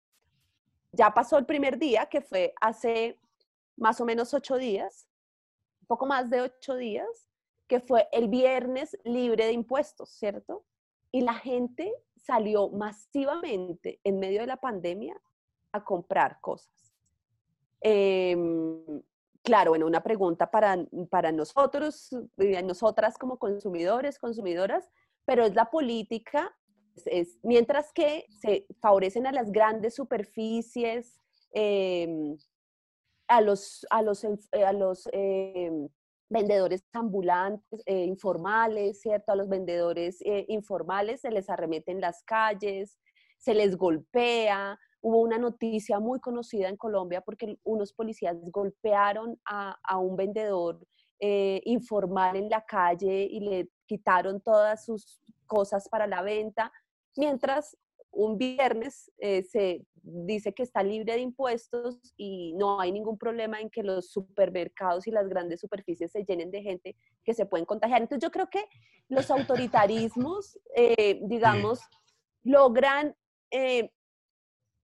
Ya 0.92 1.12
pasó 1.12 1.40
el 1.40 1.48
primer 1.48 1.80
día, 1.80 2.06
que 2.06 2.22
fue 2.22 2.54
hace 2.62 3.20
más 3.78 4.00
o 4.00 4.06
menos 4.06 4.32
ocho 4.36 4.58
días, 4.58 5.08
poco 5.88 6.06
más 6.06 6.30
de 6.30 6.42
ocho 6.42 6.76
días, 6.76 7.33
que 7.74 7.80
fue 7.80 8.08
el 8.12 8.28
viernes 8.28 8.96
libre 9.04 9.48
de 9.48 9.52
impuestos, 9.52 10.12
¿cierto? 10.12 10.64
Y 11.12 11.22
la 11.22 11.34
gente 11.34 11.92
salió 12.16 12.70
masivamente 12.70 14.00
en 14.04 14.20
medio 14.20 14.42
de 14.42 14.46
la 14.46 14.58
pandemia 14.58 15.20
a 15.72 15.84
comprar 15.84 16.40
cosas. 16.40 16.94
Em, 17.82 19.02
claro, 19.42 19.72
bueno, 19.72 19.88
una 19.88 20.04
pregunta 20.04 20.52
para, 20.52 20.86
para 21.10 21.32
nosotros, 21.32 22.16
eh, 22.38 22.62
nosotras 22.62 23.18
como 23.18 23.40
consumidores, 23.40 24.20
consumidoras, 24.20 24.88
pero 25.26 25.44
es 25.44 25.56
la 25.56 25.72
política, 25.72 26.56
es, 27.06 27.40
mientras 27.42 27.92
que 27.92 28.28
se 28.40 28.68
favorecen 28.82 29.26
a 29.26 29.32
las 29.32 29.52
grandes 29.52 29.96
superficies, 29.96 31.20
em, 31.54 32.38
a 33.28 33.42
los, 33.42 33.84
a 33.90 34.04
los, 34.04 34.24
a 34.24 34.74
los 34.74 35.10
em, 35.12 35.90
vendedores 36.34 36.84
ambulantes, 36.94 37.84
eh, 37.86 38.06
informales, 38.06 39.00
¿cierto? 39.00 39.32
A 39.32 39.36
los 39.36 39.48
vendedores 39.48 40.20
eh, 40.22 40.46
informales 40.50 41.22
se 41.22 41.30
les 41.30 41.50
arremeten 41.50 42.02
las 42.02 42.24
calles, 42.24 42.98
se 43.38 43.54
les 43.54 43.78
golpea. 43.78 44.78
Hubo 45.02 45.22
una 45.22 45.38
noticia 45.38 46.00
muy 46.00 46.20
conocida 46.20 46.70
en 46.70 46.78
Colombia 46.78 47.22
porque 47.22 47.58
unos 47.64 47.94
policías 47.94 48.36
golpearon 48.52 49.40
a, 49.46 49.78
a 49.84 49.98
un 50.00 50.16
vendedor 50.16 50.80
eh, 51.20 51.62
informal 51.66 52.36
en 52.36 52.50
la 52.50 52.66
calle 52.66 53.28
y 53.30 53.40
le 53.40 53.70
quitaron 53.86 54.42
todas 54.42 54.86
sus 54.86 55.22
cosas 55.46 55.88
para 55.88 56.08
la 56.08 56.22
venta, 56.24 56.72
mientras 57.16 57.78
un 58.14 58.38
viernes 58.38 59.12
eh, 59.18 59.44
se 59.44 59.86
dice 60.04 60.54
que 60.54 60.64
está 60.64 60.84
libre 60.84 61.14
de 61.14 61.22
impuestos 61.22 62.14
y 62.16 62.54
no 62.54 62.80
hay 62.80 62.92
ningún 62.92 63.18
problema 63.18 63.60
en 63.60 63.70
que 63.70 63.84
los 63.84 64.12
supermercados 64.12 65.08
y 65.08 65.12
las 65.12 65.28
grandes 65.28 65.62
superficies 65.62 66.12
se 66.12 66.24
llenen 66.24 66.52
de 66.52 66.62
gente 66.62 66.96
que 67.24 67.34
se 67.34 67.46
pueden 67.46 67.66
contagiar. 67.66 68.02
Entonces 68.02 68.24
yo 68.24 68.32
creo 68.32 68.48
que 68.50 68.64
los 69.10 69.30
autoritarismos, 69.72 70.60
eh, 70.76 71.20
digamos, 71.24 71.80
logran 72.44 73.16
eh, 73.52 73.92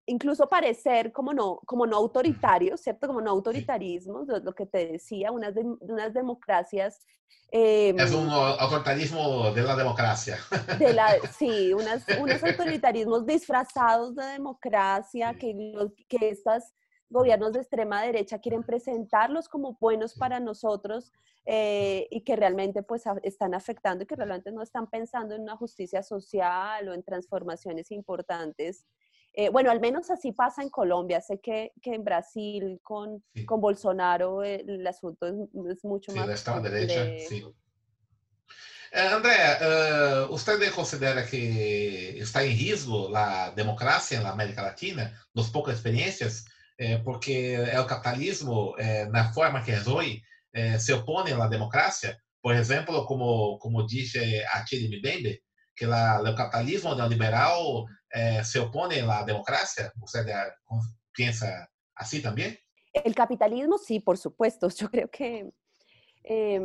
incluso 0.06 0.48
parecer 0.48 1.12
como 1.12 1.34
no, 1.34 1.60
como 1.66 1.86
no 1.86 1.96
autoritarios, 1.96 2.80
¿cierto? 2.80 3.06
Como 3.06 3.20
no 3.20 3.30
autoritarismos, 3.30 4.26
lo, 4.28 4.54
que 4.54 4.66
te 4.66 4.86
decía, 4.92 5.32
unas, 5.32 5.54
de, 5.54 5.62
unas 5.80 6.14
democracias... 6.14 7.06
Eh, 7.50 7.94
es 7.96 8.12
un 8.12 8.28
autoritarismo 8.28 9.50
de 9.52 9.62
la 9.62 9.76
democracia. 9.76 10.38
De 10.78 10.92
la, 10.92 11.08
sí, 11.38 11.72
unas, 11.72 12.04
unos 12.20 12.42
autoritarismos 12.42 13.26
disfrazados 13.26 14.14
de 14.14 14.24
democracia 14.24 15.34
que, 15.34 15.54
que 16.08 16.28
estos 16.30 16.62
gobiernos 17.08 17.52
de 17.52 17.60
extrema 17.60 18.02
derecha 18.02 18.40
quieren 18.40 18.62
presentarlos 18.62 19.48
como 19.48 19.76
buenos 19.80 20.14
para 20.14 20.40
nosotros 20.40 21.12
eh, 21.44 22.08
y 22.10 22.22
que 22.22 22.34
realmente 22.34 22.82
pues 22.82 23.04
están 23.22 23.54
afectando 23.54 24.02
y 24.02 24.06
que 24.06 24.16
realmente 24.16 24.50
no 24.50 24.62
están 24.62 24.88
pensando 24.88 25.34
en 25.34 25.42
una 25.42 25.56
justicia 25.56 26.02
social 26.02 26.88
o 26.88 26.94
en 26.94 27.04
transformaciones 27.04 27.92
importantes 27.92 28.84
eh, 29.36 29.50
bueno, 29.50 29.70
al 29.70 29.80
menos 29.80 30.10
así 30.10 30.32
pasa 30.32 30.62
en 30.62 30.70
Colombia. 30.70 31.20
Sé 31.20 31.38
que, 31.38 31.72
que 31.80 31.94
en 31.94 32.02
Brasil 32.02 32.80
con, 32.82 33.22
sí. 33.34 33.44
con 33.44 33.60
Bolsonaro 33.60 34.42
eh, 34.42 34.64
el 34.66 34.86
asunto 34.86 35.26
es, 35.26 35.34
es 35.70 35.84
mucho 35.84 36.10
sí, 36.10 36.18
más... 36.18 36.26
la 36.26 36.32
extrema 36.32 36.60
derecha, 36.60 37.04
sí. 37.28 37.44
Eh, 38.92 39.00
Andrea, 39.00 40.26
uh, 40.26 40.32
¿usted 40.32 40.58
considera 40.72 41.26
que 41.26 42.18
está 42.18 42.42
en 42.42 42.56
riesgo 42.56 43.10
la 43.10 43.52
democracia 43.54 44.16
en 44.16 44.24
la 44.24 44.30
América 44.30 44.62
Latina, 44.62 45.12
las 45.34 45.50
pocas 45.50 45.74
experiencias? 45.74 46.46
Eh, 46.78 47.00
porque 47.02 47.54
el 47.54 47.86
capitalismo, 47.86 48.74
eh, 48.78 49.06
na 49.10 49.32
forma 49.32 49.64
que 49.64 49.72
es 49.72 49.86
hoy, 49.86 50.22
eh, 50.52 50.78
se 50.78 50.92
opone 50.92 51.32
a 51.32 51.38
la 51.38 51.48
democracia. 51.48 52.18
Por 52.40 52.54
ejemplo, 52.54 53.04
como, 53.06 53.58
como 53.58 53.86
dice 53.86 54.44
Achille 54.52 54.98
Mbembe, 54.98 55.42
que 55.76 55.86
la, 55.86 56.20
el 56.24 56.34
capitalismo 56.34 56.94
neoliberal 56.94 57.84
eh, 58.10 58.42
se 58.42 58.58
opone 58.58 59.00
a 59.00 59.06
la 59.06 59.24
democracia. 59.24 59.92
¿Usted 60.00 60.26
piensa 61.12 61.70
así 61.94 62.22
también? 62.22 62.58
El 62.92 63.14
capitalismo, 63.14 63.76
sí, 63.76 64.00
por 64.00 64.16
supuesto. 64.16 64.68
Yo 64.70 64.90
creo 64.90 65.08
que, 65.08 65.52
eh, 66.24 66.60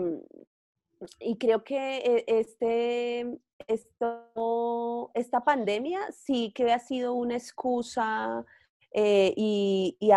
y 1.20 1.38
creo 1.38 1.64
que 1.64 1.98
e, 1.98 2.26
este, 2.28 3.38
esto, 3.68 5.12
esta 5.14 5.44
pandemia 5.44 6.12
sí 6.12 6.54
que 6.56 6.72
ha 6.72 6.80
sido 6.80 7.14
una 7.14 7.36
excusa 7.36 8.46
eh, 8.94 9.34
y, 9.36 9.98
y 10.00 10.12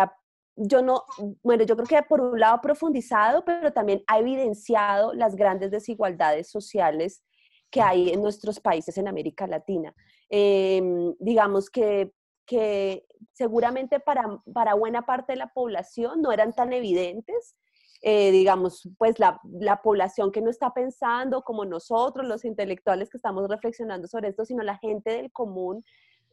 yo 0.57 0.81
no, 0.81 1.03
bueno, 1.43 1.65
yo 1.65 1.75
creo 1.75 1.87
que 1.87 2.07
por 2.07 2.21
un 2.21 2.39
lado 2.39 2.55
ha 2.55 2.61
profundizado, 2.61 3.43
pero 3.43 3.73
también 3.73 4.03
ha 4.07 4.19
evidenciado 4.19 5.13
las 5.13 5.35
grandes 5.35 5.69
desigualdades 5.69 6.49
sociales 6.49 7.23
que 7.69 7.81
hay 7.81 8.09
en 8.09 8.21
nuestros 8.21 8.59
países 8.59 8.97
en 8.97 9.07
América 9.07 9.47
Latina. 9.47 9.93
Eh, 10.29 10.81
digamos 11.19 11.69
que, 11.69 12.13
que 12.45 13.05
seguramente 13.33 13.99
para, 13.99 14.41
para, 14.53 14.73
buena 14.75 15.05
parte 15.05 15.33
de 15.33 15.37
la 15.39 15.51
población 15.53 16.21
no 16.21 16.31
eran 16.31 16.53
tan 16.53 16.73
evidentes. 16.73 17.55
Eh, 18.01 18.31
digamos, 18.31 18.87
pues 18.97 19.17
la, 19.19 19.39
la, 19.59 19.81
población 19.81 20.31
que 20.31 20.41
no 20.41 20.51
está 20.51 20.73
pensando 20.73 21.41
como 21.41 21.65
nosotros, 21.65 22.27
los 22.27 22.45
intelectuales 22.45 23.09
que 23.09 23.17
estamos 23.17 23.49
reflexionando 23.49 24.07
sobre 24.07 24.29
esto, 24.29 24.45
sino 24.45 24.61
la 24.61 24.77
gente 24.77 25.09
del 25.11 25.31
común, 25.31 25.83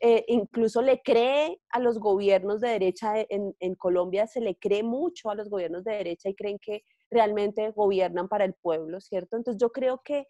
eh, 0.05 0.25
incluso 0.27 0.83
le 0.83 1.01
cree 1.01 1.61
a 1.71 1.79
los 1.79 2.01
gobiernos 2.01 2.61
de 2.61 2.71
derecha 2.71 3.15
en, 3.29 3.55
en, 3.61 3.75
Colombia, 3.77 4.27
se 4.27 4.41
le 4.41 4.57
cree 4.57 4.83
mucho 4.83 5.31
a 5.31 5.37
los 5.37 5.49
gobiernos 5.49 5.85
de 5.85 5.93
derecha 5.93 6.29
y 6.29 6.35
creen 6.35 6.59
que 6.59 6.83
realmente 7.09 7.71
gobiernan 7.71 8.29
para 8.29 8.45
el 8.45 8.53
pueblo, 8.55 9.01
¿cierto? 9.01 9.37
Entonces 9.37 9.61
yo 9.61 9.71
creo 9.71 10.03
que 10.05 10.27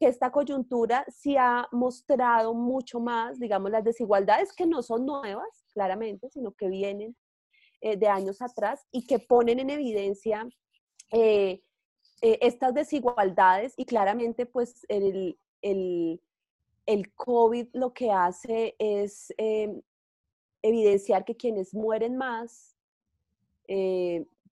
que 0.00 0.08
esta 0.08 0.32
coyuntura 0.32 1.04
sí 1.10 1.36
ha 1.36 1.68
mostrado 1.72 2.54
mucho 2.54 3.00
más, 3.00 3.38
digamos, 3.38 3.70
las 3.70 3.84
desigualdades 3.84 4.50
que 4.54 4.64
no 4.64 4.82
son 4.82 5.04
nuevas, 5.04 5.66
claramente, 5.74 6.30
sino 6.30 6.52
que 6.52 6.70
vienen 6.70 7.14
eh, 7.82 7.98
de 7.98 8.08
años 8.08 8.40
atrás 8.40 8.86
y 8.90 9.06
que 9.06 9.18
ponen 9.18 9.58
en 9.58 9.68
evidencia 9.68 10.48
eh, 11.12 11.62
eh, 12.22 12.38
estas 12.40 12.72
desigualdades 12.72 13.74
y 13.76 13.84
claramente 13.84 14.46
pues 14.46 14.86
el, 14.88 15.38
el, 15.60 16.22
el, 16.86 17.14
COVID 17.14 17.68
lo 17.74 17.92
que 17.92 18.10
hace 18.10 18.76
es 18.78 19.34
evidenciar 20.62 21.26
que 21.26 21.36
quienes 21.36 21.74
mueren 21.74 22.16
más 22.16 22.74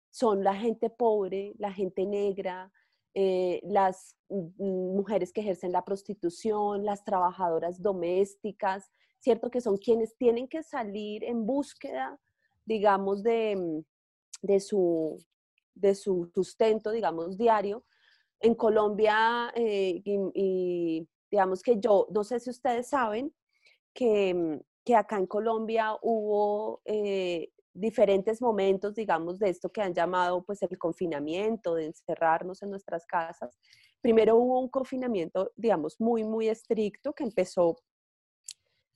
son 0.09 0.43
la 0.43 0.55
gente 0.55 0.89
pobre, 0.89 1.53
la 1.57 1.73
gente 1.73 2.05
negra, 2.05 2.71
las 3.13 4.15
mm, 4.29 4.95
mujeres 4.95 5.31
que 5.31 5.41
ejercen 5.41 5.71
la 5.71 5.85
prostitución, 5.85 6.85
las 6.85 7.03
trabajadoras 7.03 7.81
domésticas, 7.81 8.91
¿cierto? 9.19 9.49
Que 9.49 9.61
son 9.61 9.77
quienes 9.77 10.15
tienen 10.17 10.47
que 10.47 10.63
salir 10.63 11.23
en 11.23 11.45
búsqueda 11.45 12.19
digamos, 12.65 13.23
de, 13.23 13.55
mm, 13.55 13.83
de, 14.41 14.59
su, 14.59 15.23
de 15.75 15.95
su 15.95 16.29
sustento, 16.33 16.91
digamos, 16.91 17.37
diario. 17.37 17.85
En 18.39 18.55
Colombia, 18.55 19.51
eh, 19.55 20.01
y, 20.05 21.07
digamos 21.31 21.63
que 21.63 21.79
yo, 21.79 22.07
no 22.11 22.23
sé 22.23 22.39
si 22.39 22.49
ustedes 22.49 22.89
saben, 22.89 23.33
que, 23.93 24.33
mm, 24.33 24.59
que 24.85 24.95
acá 24.95 25.17
en 25.17 25.27
Colombia 25.27 25.95
hubo 26.01 26.81
eh, 26.85 27.52
diferentes 27.73 28.41
momentos, 28.41 28.95
digamos, 28.95 29.39
de 29.39 29.49
esto 29.49 29.71
que 29.71 29.81
han 29.81 29.93
llamado 29.93 30.43
pues 30.43 30.61
el 30.61 30.77
confinamiento, 30.77 31.75
de 31.75 31.87
encerrarnos 31.87 32.61
en 32.61 32.69
nuestras 32.69 33.05
casas. 33.05 33.59
Primero 34.01 34.35
hubo 34.35 34.59
un 34.59 34.69
confinamiento, 34.69 35.51
digamos, 35.55 35.99
muy, 35.99 36.23
muy 36.23 36.49
estricto 36.49 37.13
que 37.13 37.23
empezó 37.23 37.77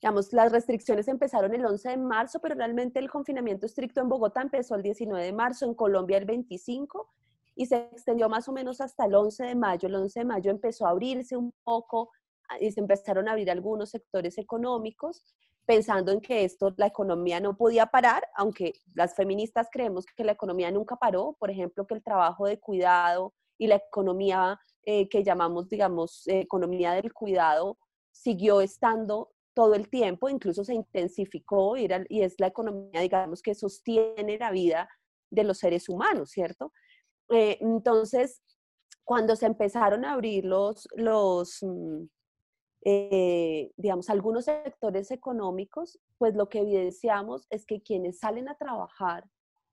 digamos, 0.02 0.32
las 0.32 0.52
restricciones 0.52 1.08
empezaron 1.08 1.54
el 1.56 1.66
11 1.66 1.90
de 1.90 1.98
marzo, 1.98 2.40
pero 2.40 2.56
realmente 2.56 3.00
el 3.00 3.10
confinamiento 3.10 3.66
estricto 3.66 4.00
en 4.00 4.10
Bogotá 4.10 4.42
empezó 4.42 4.76
el 4.76 4.84
19 4.84 5.26
de 5.26 5.34
marzo, 5.34 5.66
en 5.66 5.74
Colombia 5.74 6.18
el 6.18 6.26
25 6.26 7.10
y 7.56 7.66
se 7.66 7.78
extendió 7.92 8.30
más 8.30 8.48
o 8.48 8.54
menos 8.54 8.80
hasta 8.80 9.06
el 9.06 9.16
11 9.16 9.44
de 9.44 9.56
mayo. 9.56 9.88
El 9.88 9.96
11 9.96 10.20
de 10.20 10.26
mayo 10.26 10.52
empezó 10.52 10.86
a 10.86 10.92
abrirse 10.92 11.36
un 11.36 11.52
poco 11.64 12.12
ah, 12.50 12.58
y 12.60 12.72
se 12.72 12.80
empezaron 12.80 13.28
a 13.28 13.32
abrir 13.32 13.50
algunos 13.50 13.90
sectores 13.90 14.38
económicos, 14.38 15.26
pensando 15.68 16.14
en 16.14 16.22
que 16.22 16.46
esto, 16.46 16.74
la 16.78 16.88
economía 16.88 17.42
no 17.42 17.58
podía 17.58 17.88
parar, 17.88 18.26
aunque 18.36 18.74
las 18.96 19.16
feministas 19.16 19.68
creemos 19.70 20.06
que 20.06 20.24
la 20.24 20.32
economía 20.32 20.72
nunca 20.72 20.96
paró, 20.96 21.36
por 21.38 21.52
ejemplo, 21.52 21.86
que 21.86 21.94
el 21.94 22.02
trabajo 22.02 22.48
de 22.48 22.58
cuidado 22.58 23.34
y 23.58 23.68
la 23.68 23.76
economía 23.76 24.58
eh, 24.84 25.10
que 25.10 25.26
llamamos, 25.26 25.68
digamos, 25.68 26.24
economía 26.28 26.94
del 26.94 27.14
cuidado 27.14 27.78
siguió 28.14 28.62
estando 28.62 29.34
todo 29.54 29.76
el 29.76 29.90
tiempo, 29.90 30.30
incluso 30.30 30.64
se 30.64 30.74
intensificó 30.74 31.76
y, 31.76 31.90
es 32.22 32.36
la 32.40 32.48
economía, 32.48 33.02
digamos, 33.02 33.42
que 33.42 33.54
sostiene 33.54 34.38
la 34.38 34.52
vida 34.52 34.88
de 35.30 35.44
los 35.44 35.58
seres 35.58 35.90
humanos, 35.90 36.30
¿cierto? 36.30 36.72
Eh, 37.30 37.58
entonces, 37.60 38.42
cuando 39.04 39.36
se 39.36 39.48
empezaron 39.48 40.06
a 40.06 40.14
abrir 40.14 40.46
los, 40.46 40.88
los 40.96 41.58
mm, 41.62 42.06
eh, 42.84 43.72
digamos, 43.78 44.10
algunos 44.10 44.46
sectores 44.46 45.12
económicos, 45.12 46.00
pues 46.18 46.36
lo 46.36 46.50
que 46.50 46.60
evidenciamos 46.60 47.48
es 47.50 47.66
que 47.66 47.82
quienes 47.82 48.20
salen 48.20 48.50
a 48.50 48.56
trabajar, 48.56 49.26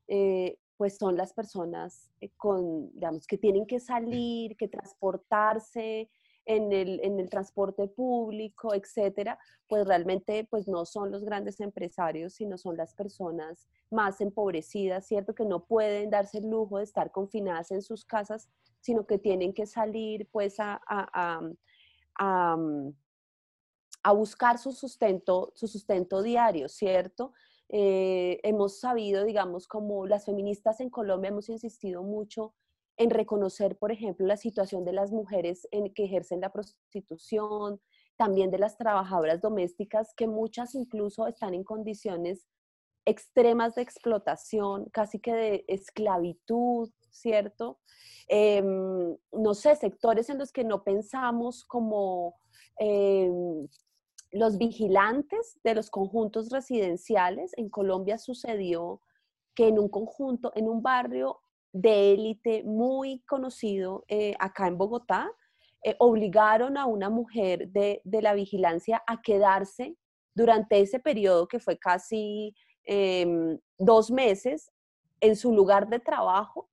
eh, 0.08 0.58
pues 0.76 0.96
son 0.96 1.16
las 1.16 1.32
personas 1.32 2.10
con, 2.36 2.90
digamos, 2.92 3.26
que 3.26 3.38
tienen 3.38 3.66
que 3.66 3.78
salir, 3.78 4.56
que 4.56 4.68
transportarse, 4.68 6.10
en 6.46 6.72
el, 6.72 7.00
en 7.02 7.18
el 7.20 7.30
transporte 7.30 7.88
público, 7.88 8.74
etcétera, 8.74 9.38
pues 9.68 9.86
realmente 9.86 10.46
pues 10.50 10.68
no 10.68 10.84
son 10.84 11.10
los 11.10 11.24
grandes 11.24 11.60
empresarios, 11.60 12.34
sino 12.34 12.58
son 12.58 12.76
las 12.76 12.94
personas 12.94 13.68
más 13.90 14.20
empobrecidas, 14.20 15.06
¿cierto? 15.06 15.34
Que 15.34 15.44
no 15.44 15.64
pueden 15.64 16.10
darse 16.10 16.38
el 16.38 16.50
lujo 16.50 16.78
de 16.78 16.84
estar 16.84 17.10
confinadas 17.10 17.70
en 17.70 17.82
sus 17.82 18.04
casas, 18.04 18.48
sino 18.80 19.06
que 19.06 19.18
tienen 19.18 19.54
que 19.54 19.66
salir 19.66 20.28
pues 20.30 20.60
a, 20.60 20.80
a, 20.86 21.40
a, 22.18 22.56
buscar 24.14 24.58
su 24.58 24.72
sustento, 24.72 25.52
su 25.54 25.66
sustento 25.66 26.22
diario, 26.22 26.68
¿cierto? 26.68 27.32
Eh, 27.68 28.40
hemos 28.42 28.78
sabido, 28.78 29.24
digamos, 29.24 29.66
como 29.66 30.06
las 30.06 30.26
feministas 30.26 30.80
en 30.80 30.90
Colombia 30.90 31.28
hemos 31.30 31.48
insistido 31.48 32.02
mucho 32.02 32.54
en 32.96 33.10
reconocer, 33.10 33.76
por 33.76 33.90
ejemplo, 33.90 34.26
la 34.26 34.36
situación 34.36 34.84
de 34.84 34.92
las 34.92 35.10
mujeres 35.10 35.66
en, 35.72 35.92
que 35.92 36.04
ejercen 36.04 36.40
la 36.40 36.52
prostitución, 36.52 37.80
también 38.16 38.50
de 38.50 38.58
las 38.58 38.76
trabajadoras 38.76 39.40
domésticas, 39.40 40.14
que 40.14 40.28
muchas 40.28 40.74
incluso 40.74 41.26
están 41.26 41.54
en 41.54 41.64
condiciones 41.64 42.46
extremas 43.04 43.74
de 43.74 43.82
explotación, 43.82 44.86
casi 44.90 45.18
que 45.18 45.34
de 45.34 45.64
esclavitud, 45.68 46.90
¿cierto? 47.14 47.78
Em, 48.28 49.16
no 49.32 49.54
sé, 49.54 49.76
sectores 49.76 50.28
en 50.30 50.38
los 50.38 50.52
que 50.52 50.64
no 50.64 50.82
pensamos 50.82 51.64
como 51.64 52.34
em, 52.78 53.66
los 54.32 54.58
vigilantes 54.58 55.58
de 55.62 55.74
los 55.74 55.90
conjuntos 55.90 56.50
residenciales. 56.50 57.52
En 57.56 57.68
Colombia 57.70 58.18
sucedió 58.18 59.00
que 59.54 59.68
en 59.68 59.78
un 59.78 59.88
conjunto, 59.88 60.52
en 60.54 60.68
un 60.68 60.82
barrio, 60.82 61.40
de 61.72 62.12
élite 62.12 62.62
muy 62.62 63.20
conocido 63.26 64.04
eh, 64.06 64.34
acá 64.38 64.68
en 64.68 64.78
Bogotá, 64.78 65.28
eh, 65.82 65.96
obligaron 65.98 66.78
a 66.78 66.86
una 66.86 67.10
mujer 67.10 67.68
de, 67.68 68.00
la 68.04 68.32
vigilancia 68.32 69.02
a 69.08 69.20
quedarse 69.20 69.96
durante 70.34 70.80
ese 70.80 71.00
periodo 71.00 71.48
que 71.48 71.58
fue 71.58 71.76
casi 71.76 72.54
em, 72.84 73.58
dos 73.76 74.10
meses 74.10 74.70
en 75.20 75.36
su 75.36 75.52
lugar 75.52 75.88
de 75.88 75.98
trabajo, 75.98 76.68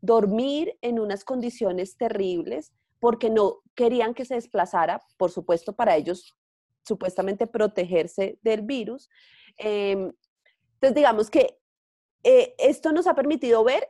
dormir 0.00 0.76
en 0.80 0.98
unas 0.98 1.24
condiciones 1.24 1.96
terribles 1.96 2.72
porque 2.98 3.30
no 3.30 3.60
querían 3.74 4.14
que 4.14 4.24
se 4.24 4.34
desplazara, 4.34 5.02
por 5.16 5.30
supuesto, 5.30 5.74
para 5.74 5.96
ellos 5.96 6.36
supuestamente 6.86 7.46
protegerse 7.46 8.38
del 8.42 8.62
virus. 8.62 9.08
Em, 9.56 10.12
entonces, 10.74 10.94
digamos 10.94 11.30
que 11.30 11.58
eh, 12.22 12.54
esto 12.58 12.92
nos 12.92 13.06
ha 13.06 13.14
permitido 13.14 13.64
ver 13.64 13.88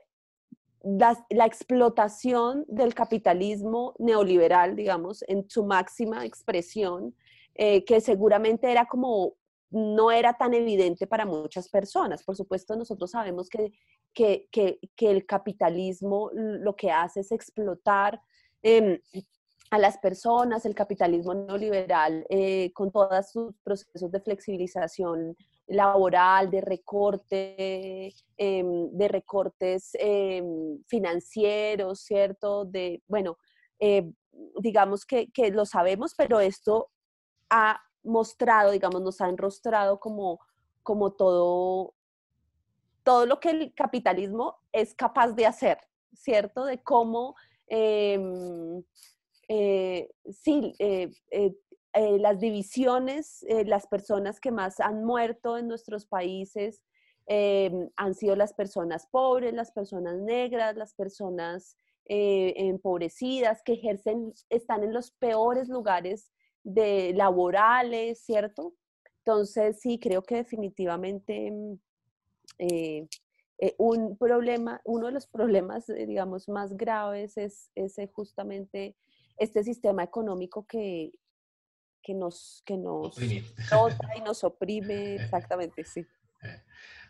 la, 0.82 1.46
explotación 1.46 2.64
del 2.68 2.94
capitalismo 2.94 3.94
neoliberal, 3.98 4.76
digamos, 4.76 5.24
en 5.28 5.48
su 5.48 5.64
máxima 5.64 6.24
expresión, 6.24 7.14
eh, 7.54 7.84
que 7.84 8.00
seguramente 8.00 8.70
era 8.70 8.86
como, 8.86 9.34
no 9.70 10.10
era 10.10 10.34
tan 10.36 10.54
evidente 10.54 11.06
para 11.06 11.24
muchas 11.24 11.68
personas. 11.68 12.22
Por 12.24 12.36
supuesto, 12.36 12.76
nosotros 12.76 13.12
sabemos 13.12 13.48
que, 13.48 13.72
que, 14.12 14.48
que, 14.50 15.10
el 15.10 15.24
capitalismo 15.26 16.30
lo 16.34 16.74
que 16.74 16.90
hace 16.90 17.20
es 17.20 17.30
explotar 17.30 18.20
em, 18.62 18.98
a 19.70 19.78
las 19.78 19.98
personas, 19.98 20.66
el 20.66 20.74
capitalismo 20.74 21.34
neoliberal, 21.34 22.26
eh, 22.28 22.72
con 22.72 22.90
todos 22.90 23.30
sus 23.30 23.54
procesos 23.62 24.10
de 24.10 24.20
flexibilización 24.20 25.36
laboral, 25.68 26.50
de 26.50 26.60
recorte, 26.60 28.12
em, 28.36 28.90
de 28.90 29.08
recortes 29.08 29.90
em, 29.94 30.82
financieros, 30.88 32.00
¿cierto? 32.00 32.64
De, 32.64 33.00
bueno, 33.06 33.38
eh, 33.78 34.10
digamos 34.60 35.06
que, 35.06 35.30
que, 35.30 35.50
lo 35.52 35.64
sabemos, 35.64 36.14
pero 36.16 36.40
esto 36.40 36.90
ha 37.50 37.80
mostrado, 38.02 38.70
digamos, 38.70 39.02
nos 39.02 39.20
ha 39.20 39.28
enrostrado 39.28 40.00
como, 40.00 40.40
como 40.82 41.12
todo, 41.12 41.94
todo 43.02 43.26
lo 43.26 43.40
que 43.40 43.50
el 43.50 43.74
capitalismo 43.74 44.56
es 44.72 44.94
capaz 44.94 45.32
de 45.32 45.46
hacer, 45.46 45.78
¿cierto? 46.14 46.64
De 46.64 46.82
cómo, 46.82 47.36
em, 47.66 48.82
eh, 49.48 50.10
sí, 50.30 50.74
eh, 50.78 51.10
eh, 51.30 52.18
las 52.18 52.38
divisiones, 52.38 53.44
las 53.66 53.88
personas 53.88 54.38
que 54.38 54.52
más 54.52 54.78
han 54.78 55.04
muerto 55.04 55.58
en 55.58 55.66
nuestros 55.66 56.06
países 56.06 56.84
eh, 57.26 57.90
han 57.96 58.14
sido 58.14 58.36
las 58.36 58.52
personas 58.52 59.08
pobres, 59.08 59.52
las 59.52 59.72
personas 59.72 60.18
negras, 60.18 60.76
las 60.76 60.94
personas 60.94 61.76
empobrecidas, 62.12 63.62
que 63.62 63.74
ejercen, 63.74 64.32
están 64.48 64.82
en 64.82 64.92
los 64.92 65.12
peores 65.12 65.68
lugares 65.68 66.32
de 66.62 67.12
laborales, 67.14 68.20
¿cierto? 68.24 68.74
Entonces, 69.18 69.80
sí, 69.80 69.98
creo 69.98 70.22
que 70.22 70.36
definitivamente 70.36 71.52
un 73.78 74.16
problema, 74.16 74.80
uno 74.84 75.06
de 75.06 75.12
los 75.12 75.26
problemas, 75.26 75.86
digamos, 75.86 76.48
más 76.48 76.76
graves 76.76 77.36
es, 77.36 77.70
es 77.74 77.96
justamente 78.12 78.96
este 79.38 79.62
sistema 79.64 80.02
económico 80.02 80.66
que, 80.66 81.12
que 82.02 82.14
nos, 82.14 82.62
que 82.64 82.76
nos 82.76 83.18
nota 83.70 84.16
y 84.16 84.20
nos 84.20 84.44
oprime, 84.44 85.14
exactamente, 85.24 85.84
sí. 85.84 86.06
É. 86.42 86.62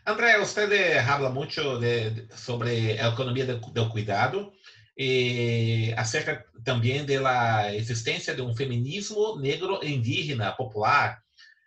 André, 0.03 0.41
usted 0.41 0.97
habla 0.97 1.29
mucho 1.29 1.79
de, 1.79 2.27
sobre 2.35 2.99
a 2.99 3.09
economia 3.09 3.45
del, 3.45 3.61
del 3.73 3.89
cuidado 3.89 4.51
eh, 4.95 5.93
acerca 5.95 6.45
também 6.63 7.05
da 7.05 7.75
existência 7.75 8.35
de 8.35 8.41
um 8.41 8.55
feminismo 8.55 9.37
negro 9.37 9.79
indígena 9.83 10.51
popular. 10.51 11.21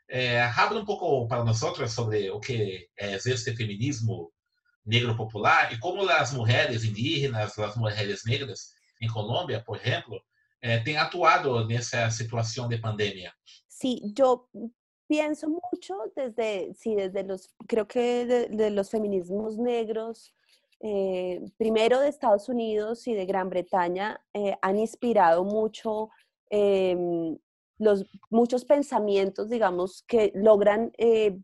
Eh, 0.09 0.41
habla 0.41 0.85
pouco 0.85 1.27
para 1.27 1.45
nós 1.45 1.59
sobre 1.59 2.31
o 2.31 2.39
que 2.39 2.89
é 2.97 3.15
este 3.15 3.57
feminismo 3.57 4.31
negro 4.85 5.17
popular 5.17 5.73
e 5.73 5.79
como 5.79 6.09
as 6.09 6.33
mulheres 6.33 6.85
indígenas, 6.85 7.59
as 7.59 7.77
mulheres 7.77 8.23
negras 8.25 8.75
em 9.01 9.09
Colômbia, 9.09 9.63
por 9.65 9.77
exemplo, 9.77 10.21
eh, 10.61 10.79
têm 10.81 10.97
atuado 10.97 11.67
nessa 11.67 12.11
situação 12.11 12.69
de 12.69 12.79
pandemia. 12.79 13.33
Sí, 13.69 14.01
yo 14.17 14.49
pienso 15.09 15.49
mucho 15.49 15.95
desde, 16.15 16.73
sí, 16.75 16.95
desde 16.95 17.23
los, 17.23 17.49
creo 17.67 17.87
que 17.87 18.25
de, 18.27 18.49
de 18.49 18.71
los 18.71 18.91
feminismos 18.91 19.57
negros, 19.57 20.33
eh, 20.81 21.41
primero 21.57 22.01
de 22.01 22.09
Estados 22.09 22.49
Unidos 22.49 23.07
y 23.07 23.15
de 23.15 23.27
Gran 23.27 23.49
Bretaña, 23.49 24.21
eh, 24.33 24.57
han 24.61 24.79
inspirado 24.79 25.45
mucho 25.45 26.11
em, 26.51 27.39
los, 27.79 28.07
muchos 28.31 28.65
pensamientos, 28.65 29.49
digamos, 29.49 30.03
que 30.07 30.33
logran 30.35 30.93
eh, 30.99 31.39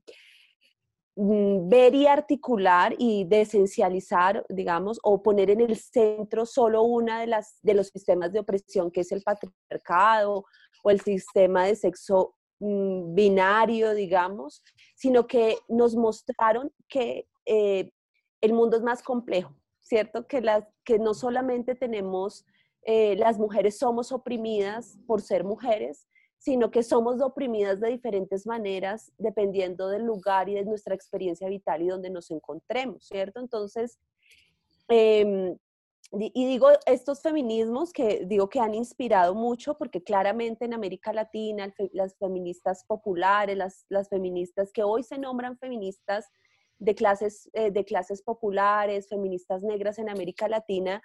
mm, 1.17 1.69
ver 1.69 1.95
y 1.95 2.07
articular 2.07 2.95
y 2.99 3.25
desencializar, 3.25 4.45
digamos, 4.49 4.99
o 5.03 5.23
poner 5.23 5.51
en 5.51 5.61
el 5.61 5.77
centro 5.77 6.47
solo 6.47 6.83
una 6.83 7.21
de 7.21 7.27
las 7.27 7.59
de 7.63 7.75
los 7.75 7.89
sistemas 7.89 8.33
de 8.33 8.41
opresión 8.41 8.91
que 8.91 9.01
es 9.01 9.13
el 9.13 9.23
patriarcado 9.23 10.45
o 10.83 10.91
el 10.91 11.01
sistema 11.01 11.67
de 11.67 11.77
sexo 11.77 12.35
mm, 12.61 13.15
binario, 13.15 13.95
digamos, 13.95 14.63
sino 14.95 15.27
que 15.27 15.59
nos 15.69 15.97
mostraron 15.97 16.73
que 16.89 17.27
eh, 17.47 17.91
el 18.41 18.53
mundo 18.53 18.77
es 18.77 18.83
más 18.83 19.03
complejo, 19.03 19.55
¿cierto? 19.81 20.27
Que, 20.27 20.41
no 20.99 21.15
solamente 21.15 21.75
tenemos, 21.75 22.45
eh, 22.83 23.17
las 23.17 23.39
mujeres 23.39 23.79
somos 23.79 24.13
oprimidas 24.13 24.99
por 25.07 25.21
ser 25.21 25.45
mujeres, 25.45 26.07
sino 26.39 26.71
que 26.71 26.83
somos 26.83 27.21
oprimidas 27.21 27.81
de 27.81 27.89
diferentes 27.89 28.47
maneras 28.47 29.13
dependiendo 29.19 29.89
del 29.89 30.05
lugar 30.05 30.49
y 30.49 30.55
de 30.55 30.65
nuestra 30.65 30.95
experiencia 30.95 31.49
vital 31.49 31.83
y 31.83 31.89
donde 31.89 32.09
nos 32.09 32.31
encontremos, 32.31 33.05
¿cierto? 33.07 33.41
Entonces, 33.41 33.99
em, 34.89 35.57
y 36.13 36.47
digo 36.47 36.69
estos 36.87 37.23
feminismos 37.23 37.93
que 37.93 38.25
digo 38.27 38.49
que 38.49 38.59
han 38.59 38.75
inspirado 38.75 39.33
mucho 39.35 39.79
porque 39.79 40.03
claramente 40.03 40.65
en 40.65 40.75
América 40.75 41.13
Latina 41.13 41.73
las 41.93 42.17
feministas 42.17 42.85
populares, 42.85 43.85
las 43.89 44.09
feministas 44.09 44.73
que 44.73 44.83
hoy 44.83 45.05
se 45.05 45.19
nombran 45.19 45.57
feministas 45.57 46.29
de 46.81 46.95
clases, 46.95 47.49
eh, 47.53 47.71
de 47.71 47.85
clases 47.85 48.23
populares, 48.23 49.09
feministas 49.09 49.63
negras 49.63 49.99
en 49.99 50.09
América 50.09 50.49
Latina, 50.49 51.03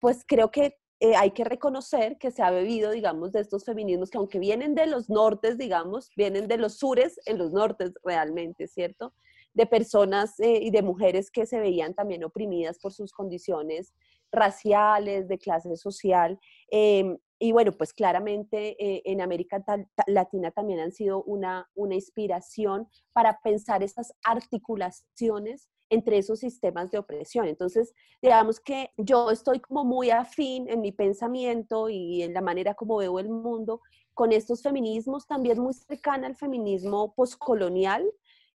pues 0.00 0.24
creo 0.26 0.50
que 0.50 0.76
eh, 1.00 1.14
hay 1.14 1.30
que 1.30 1.44
reconocer 1.44 2.18
que 2.18 2.32
se 2.32 2.42
ha 2.42 2.50
bebido, 2.50 2.90
digamos, 2.90 3.30
de 3.30 3.40
estos 3.40 3.64
feminismos 3.64 4.10
que 4.10 4.18
aunque 4.18 4.40
vienen 4.40 4.74
de 4.74 4.86
los 4.86 5.08
nortes, 5.08 5.56
digamos, 5.56 6.10
vienen 6.16 6.48
de 6.48 6.56
los 6.56 6.78
sures 6.78 7.20
en 7.26 7.38
los 7.38 7.52
nortes 7.52 7.92
realmente, 8.02 8.66
¿cierto? 8.66 9.14
De 9.54 9.66
personas 9.66 10.40
eh, 10.40 10.58
y 10.60 10.70
de 10.70 10.82
mujeres 10.82 11.30
que 11.30 11.46
se 11.46 11.60
veían 11.60 11.94
también 11.94 12.24
oprimidas 12.24 12.80
por 12.80 12.92
sus 12.92 13.12
condiciones 13.12 13.94
raciales, 14.32 15.28
de 15.28 15.38
clase 15.38 15.76
social. 15.76 16.40
Em, 16.70 17.16
y 17.38 17.52
bueno, 17.52 17.72
pues 17.72 17.92
claramente 17.92 18.76
eh, 18.84 19.02
en 19.04 19.20
América 19.20 19.62
Latina 20.06 20.50
también 20.50 20.80
han 20.80 20.92
sido 20.92 21.22
una, 21.22 21.68
una 21.74 21.94
inspiración 21.94 22.88
para 23.12 23.40
pensar 23.42 23.82
estas 23.82 24.12
articulaciones 24.24 25.68
entre 25.90 26.18
esos 26.18 26.40
sistemas 26.40 26.90
de 26.90 26.98
opresión. 26.98 27.46
Entonces, 27.46 27.94
digamos 28.20 28.60
que 28.60 28.90
yo 28.96 29.30
estoy 29.30 29.60
como 29.60 29.84
muy 29.84 30.10
afín 30.10 30.68
en 30.68 30.80
mi 30.80 30.92
pensamiento 30.92 31.88
y 31.88 32.22
en 32.22 32.34
la 32.34 32.40
manera 32.40 32.74
como 32.74 32.96
veo 32.98 33.18
el 33.18 33.28
mundo 33.28 33.80
con 34.14 34.32
estos 34.32 34.62
feminismos, 34.62 35.26
también 35.26 35.60
muy 35.60 35.72
cercana 35.74 36.26
al 36.26 36.34
feminismo 36.34 37.14
postcolonial, 37.14 38.04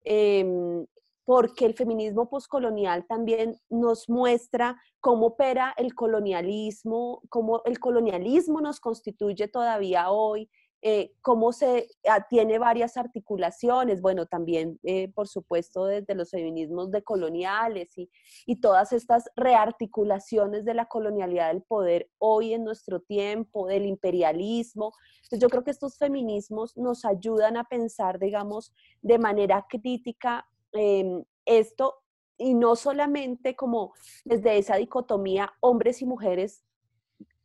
eh, 0.05 0.85
porque 1.25 1.67
el 1.67 1.75
feminismo 1.75 2.29
poscolonial 2.29 3.07
también 3.07 3.57
nos 3.71 4.09
muestra 4.09 4.81
cómo 5.01 5.27
opera 5.27 5.75
el 5.77 5.95
colonialismo, 5.95 7.23
cómo 7.29 7.63
el 7.65 7.79
colonialismo 7.79 8.61
nos 8.61 8.81
constituye 8.81 9.49
todavía 9.49 10.11
hoy, 10.11 10.51
eh, 10.85 11.13
cómo 11.21 11.53
se 11.53 11.87
ah, 12.09 12.27
tiene 12.29 12.59
varias 12.59 12.97
articulaciones, 12.97 14.01
bueno, 14.01 14.27
también, 14.27 14.81
eh, 14.83 15.13
por 15.15 15.29
supuesto, 15.29 15.85
desde 15.85 16.17
los 16.17 16.33
feminismos 16.33 16.91
decoloniales 16.91 17.97
y, 17.97 18.11
y 18.47 18.57
todas 18.57 18.93
estas 18.93 19.31
rearticulaciones 19.37 20.65
de 20.65 20.75
la 20.75 20.87
colonialidad 20.87 21.53
del 21.53 21.63
poder 21.63 22.11
hoy 22.19 22.53
en 22.53 22.65
nuestro 22.65 22.99
tiempo, 22.99 23.69
del 23.69 23.87
imperialismo. 23.87 24.93
Entonces, 25.19 25.39
yo 25.39 25.49
creo 25.49 25.63
que 25.63 25.71
estos 25.71 25.97
feminismos 25.99 26.77
nos 26.77 27.05
ayudan 27.05 27.57
a 27.57 27.63
pensar, 27.63 28.19
digamos, 28.19 28.73
de 29.03 29.19
manera 29.21 29.65
crítica 29.69 30.49
Em, 30.73 31.25
esto 31.45 32.03
y 32.39 32.55
no 32.55 32.77
solamente 32.77 33.55
como 33.55 33.93
desde 34.25 34.59
esa 34.59 34.77
dicotomía 34.77 35.53
hombres 35.61 36.03
y 36.03 36.07
mujeres 36.07 36.65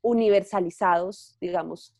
universalizados, 0.02 1.38
digamos, 1.42 1.96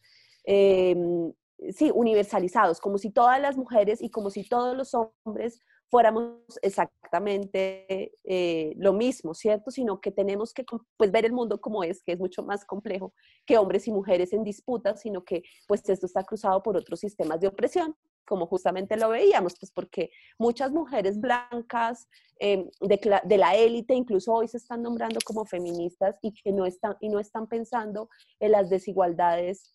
em, 0.46 1.34
sí, 1.74 1.92
universalizados, 1.94 2.80
como 2.80 2.98
si 2.98 3.12
todas 3.12 3.42
las 3.42 3.58
mujeres 3.58 4.02
y 4.02 4.10
como 4.10 4.30
si 4.30 4.48
todos 4.48 4.76
los 4.76 4.94
hombres 4.94 5.62
fuéramos 5.90 6.42
exactamente 6.62 8.14
eh, 8.24 8.74
lo 8.78 8.94
mismo, 8.94 9.34
¿cierto? 9.34 9.72
Sino 9.72 10.02
que 10.02 10.12
tenemos 10.12 10.54
que 10.54 10.66
pues, 10.98 11.12
ver 11.12 11.26
el 11.26 11.34
mundo 11.34 11.62
como 11.62 11.84
es, 11.84 12.04
que 12.04 12.14
es 12.14 12.20
mucho 12.20 12.44
más 12.44 12.66
complejo 12.66 13.14
que 13.46 13.58
hombres 13.58 13.88
y 13.88 13.92
mujeres 13.92 14.34
en 14.34 14.44
disputa, 14.44 14.96
sino 14.98 15.24
que 15.24 15.44
pues 15.68 15.88
esto 15.88 16.06
está 16.06 16.24
cruzado 16.24 16.62
por 16.62 16.78
otros 16.78 17.00
sistemas 17.00 17.40
de 17.40 17.48
opresión, 17.48 17.96
como 18.28 18.46
justamente 18.46 18.98
lo 18.98 19.10
veíamos, 19.10 19.56
pues 19.60 19.72
porque 19.72 20.12
muchas 20.38 20.72
mujeres 20.72 21.20
blancas 21.20 22.08
em, 22.40 22.70
de, 22.82 23.38
la 23.38 23.56
élite, 23.56 23.96
incluso 23.96 24.34
hoy 24.34 24.48
se 24.48 24.58
están 24.58 24.84
nombrando 24.84 25.20
como 25.26 25.46
feministas 25.46 26.20
y 26.22 26.34
que 26.34 26.52
no 26.52 26.66
están, 26.66 26.96
y 27.00 27.10
no 27.10 27.20
están 27.20 27.48
pensando 27.48 28.10
en 28.40 28.52
las 28.52 28.70
desigualdades 28.70 29.74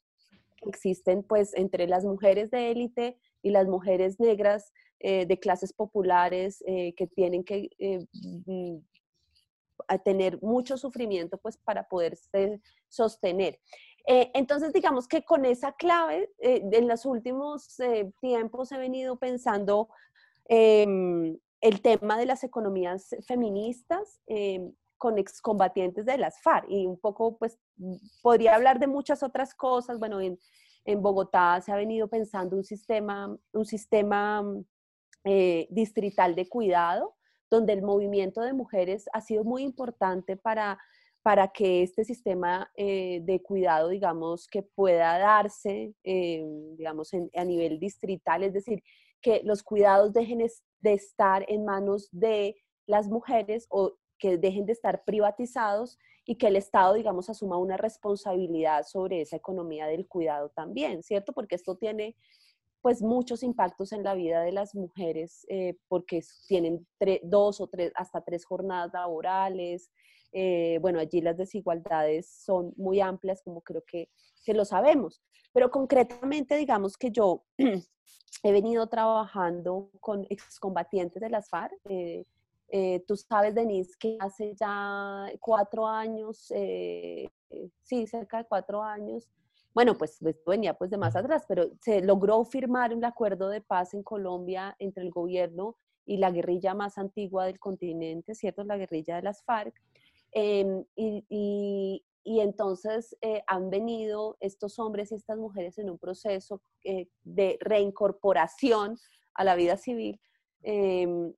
que 0.57 0.69
existen 0.69 1.23
pues 1.23 1.55
entre 1.55 1.89
las 1.89 2.05
mujeres 2.05 2.51
de 2.51 2.71
élite 2.71 3.19
y 3.43 3.51
las 3.51 3.67
mujeres 3.67 4.21
negras 4.21 4.73
eh, 5.01 5.27
de 5.27 5.39
clases 5.39 5.73
populares 5.73 6.63
eh, 6.67 6.95
que 6.95 7.07
tienen 7.07 7.43
que 7.43 7.71
eh, 7.79 8.07
mm, 8.47 8.77
tener 10.05 10.41
mucho 10.43 10.77
sufrimiento 10.77 11.39
pues 11.39 11.57
para 11.57 11.89
poderse 11.89 12.61
sostener. 12.89 13.59
Entonces, 14.05 14.73
digamos 14.73 15.07
que 15.07 15.25
con 15.25 15.45
esa 15.45 15.73
clave, 15.73 16.31
en 16.39 16.89
los 16.89 17.07
últimos 17.07 17.77
tiempos 18.21 18.73
he 18.73 18.79
venido 18.79 19.17
pensando 19.17 19.89
em, 20.49 21.39
el 21.61 21.81
tema 21.81 22.19
de 22.19 22.27
las 22.27 22.43
economías 22.43 23.15
feministas 23.27 24.21
em, 24.27 24.73
con 24.99 25.19
excombatientes 25.19 26.05
de 26.05 26.19
las 26.19 26.41
FARC 26.43 26.67
y 26.69 26.87
un 26.87 26.99
poco, 26.99 27.37
pues, 27.39 27.59
podría 28.23 28.55
hablar 28.55 28.79
de 28.79 28.87
muchas 28.87 29.23
otras 29.23 29.55
cosas. 29.55 29.99
Bueno, 29.99 30.21
en, 30.21 30.39
en 30.85 31.03
Bogotá 31.03 31.61
se 31.61 31.73
ha 31.73 31.77
venido 31.77 32.09
pensando 32.09 32.57
un 32.57 32.65
sistema, 32.65 33.37
un 33.53 33.65
sistema 33.65 34.45
eh, 35.25 35.69
distrital 35.71 36.35
de 36.35 36.49
cuidado, 36.49 37.17
donde 37.51 37.73
el 37.73 37.83
movimiento 37.83 38.41
de 38.41 38.53
mujeres 38.53 39.07
ha 39.13 39.21
sido 39.21 39.45
muy 39.45 39.63
importante 39.63 40.37
para, 40.37 40.79
para 41.23 41.49
que 41.49 41.83
este 41.83 42.05
sistema 42.05 42.71
eh, 42.77 43.21
de 43.23 43.41
cuidado, 43.41 43.89
digamos, 43.89 44.49
que 44.49 44.63
pueda 44.63 45.19
darse, 45.19 45.95
eh, 46.03 46.45
digamos, 46.77 47.13
a 47.15 47.45
nivel 47.45 47.79
distrital, 47.79 48.43
es 48.43 48.53
decir, 48.53 48.83
que 49.21 49.41
los 49.45 49.63
cuidados 49.63 50.13
dejen 50.13 50.45
de 50.81 50.93
estar 50.93 51.45
en 51.49 51.65
manos 51.65 52.09
de 52.11 52.57
las 52.87 53.09
mujeres 53.09 53.67
o 53.71 53.95
que 54.19 54.37
dejen 54.37 54.67
de 54.67 54.73
estar 54.73 55.05
privatizados 55.05 55.99
y 56.25 56.37
que 56.37 56.49
el 56.49 56.57
Estado, 56.57 56.95
digamos, 56.95 57.31
asuma 57.31 57.57
una 57.57 57.77
responsabilidad 57.77 58.85
sobre 58.85 59.21
esa 59.21 59.37
economía 59.37 59.87
del 59.87 60.07
cuidado 60.07 60.51
también, 60.51 61.03
¿cierto? 61.03 61.33
Porque 61.33 61.55
esto 61.55 61.77
tiene 61.77 62.17
pues 62.81 63.01
muchos 63.01 63.45
impactos 63.45 63.93
en 63.93 64.03
la 64.03 64.15
vida 64.15 64.43
de 64.43 64.51
las 64.51 64.75
mujeres 64.75 65.47
eh, 65.49 65.77
porque 65.89 66.21
tienen 66.49 66.87
dos 67.23 67.61
o 67.61 67.69
tres, 67.69 67.93
hasta 67.95 68.21
tres 68.23 68.45
jornadas 68.45 68.93
laborales. 68.93 69.91
Eh, 70.33 70.79
bueno, 70.81 70.99
allí 70.99 71.21
las 71.21 71.37
desigualdades 71.37 72.27
son 72.27 72.73
muy 72.77 73.01
amplias, 73.01 73.43
como 73.43 73.61
creo 73.61 73.83
que, 73.87 74.09
que 74.45 74.55
lo 74.55 74.65
sabemos. 74.65 75.23
Pero 75.53 75.71
concretamente, 75.71 76.57
digamos 76.57 76.97
que 76.97 77.11
yo 77.11 77.45
he 78.43 78.53
venido 78.53 78.87
trabajando 78.89 79.91
con 80.01 80.27
excombatientes 80.31 81.21
de 81.21 81.31
las 81.31 81.49
FARC. 81.49 81.79
Eh, 82.75 83.05
tú 83.07 83.17
sabes, 83.17 83.55
Denise, 83.55 83.93
que 83.99 84.17
hace 84.19 84.55
ya 84.55 85.27
cuatro 85.41 85.87
años, 85.87 86.51
sí, 87.83 88.07
cerca 88.07 88.39
de 88.39 88.45
cuatro 88.47 88.83
años, 88.83 89.29
bueno, 89.75 89.97
pues 89.97 90.21
esto 90.21 90.51
venía 90.51 90.75
pues 90.75 90.91
de 90.91 90.99
más 90.99 91.17
atrás, 91.17 91.45
pero 91.49 91.71
se 91.81 92.03
logró 92.03 92.45
firmar 92.45 92.95
un 92.95 93.05
acuerdo 93.05 93.49
de 93.49 93.63
paz 93.63 93.95
en 93.95 94.03
Colombia 94.03 94.77
entre 94.79 95.03
el 95.03 95.11
gobierno 95.11 95.77
y 96.05 96.19
la 96.19 96.31
guerrilla 96.31 96.75
más 96.75 96.99
antigua 96.99 97.47
del 97.47 97.59
continente, 97.59 98.35
¿cierto? 98.35 98.65
La 98.65 98.77
guerrilla 98.77 99.17
de 99.17 99.23
las 99.23 99.43
FARC. 99.45 99.75
Em, 100.33 100.85
y, 100.97 102.03
y 102.25 102.41
entonces 102.41 103.17
eh, 103.21 103.43
han 103.47 103.71
venido 103.71 104.37
estos 104.41 104.79
hombres 104.79 105.11
y 105.11 105.17
estas 105.17 105.39
mujeres 105.39 105.79
en 105.79 105.91
un 105.91 105.99
proceso 105.99 106.63
eh, 106.85 107.09
de 107.25 107.59
reincorporación 107.61 108.97
a 109.35 109.45
la 109.45 109.57
vida 109.57 109.77
civil. 109.77 110.21
Em, 110.63 111.33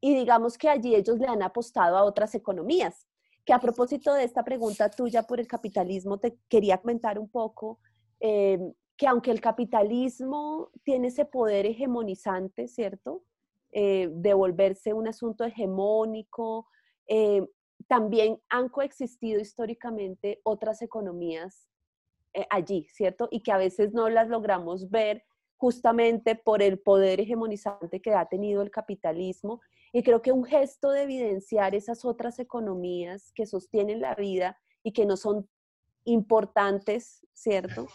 y 0.00 0.14
digamos 0.14 0.58
que 0.58 0.68
allí 0.68 0.94
ellos 0.94 1.18
le 1.18 1.26
han 1.26 1.42
apostado 1.42 1.96
a 1.96 2.04
otras 2.04 2.34
economías. 2.34 3.06
Que 3.44 3.54
a 3.54 3.58
propósito 3.58 4.12
de 4.12 4.24
esta 4.24 4.44
pregunta 4.44 4.90
tuya 4.90 5.22
por 5.22 5.40
el 5.40 5.46
capitalismo, 5.46 6.18
te 6.18 6.38
quería 6.48 6.78
comentar 6.78 7.18
un 7.18 7.30
poco 7.30 7.80
em, 8.20 8.74
que 8.96 9.06
aunque 9.06 9.30
el 9.30 9.40
capitalismo 9.40 10.70
tiene 10.82 11.08
ese 11.08 11.24
poder 11.24 11.66
hegemonizante, 11.66 12.68
¿cierto? 12.68 13.22
Eh, 13.70 14.08
de 14.12 14.34
volverse 14.34 14.92
un 14.92 15.08
asunto 15.08 15.44
hegemónico, 15.44 16.66
em, 17.06 17.46
también 17.86 18.40
han 18.48 18.68
coexistido 18.68 19.40
históricamente 19.40 20.40
otras 20.42 20.82
economías 20.82 21.68
eh, 22.34 22.46
allí, 22.50 22.86
¿cierto? 22.90 23.28
Y 23.30 23.40
que 23.40 23.52
a 23.52 23.58
veces 23.58 23.92
no 23.92 24.08
las 24.08 24.28
logramos 24.28 24.90
ver 24.90 25.24
justamente 25.56 26.36
por 26.36 26.62
el 26.62 26.78
poder 26.78 27.20
hegemonizante 27.20 28.00
que 28.00 28.12
ha 28.12 28.26
tenido 28.26 28.62
el 28.62 28.70
capitalismo. 28.70 29.60
Y 29.92 30.02
creo 30.02 30.22
que 30.22 30.32
un 30.32 30.44
gesto 30.44 30.90
de 30.90 31.02
evidenciar 31.02 31.74
esas 31.74 32.04
otras 32.04 32.38
economías 32.38 33.32
que 33.32 33.46
sostienen 33.46 34.00
la 34.00 34.14
vida 34.14 34.58
y 34.82 34.92
que 34.92 35.06
no 35.06 35.16
son 35.16 35.48
importantes, 36.04 37.26
¿cierto? 37.32 37.88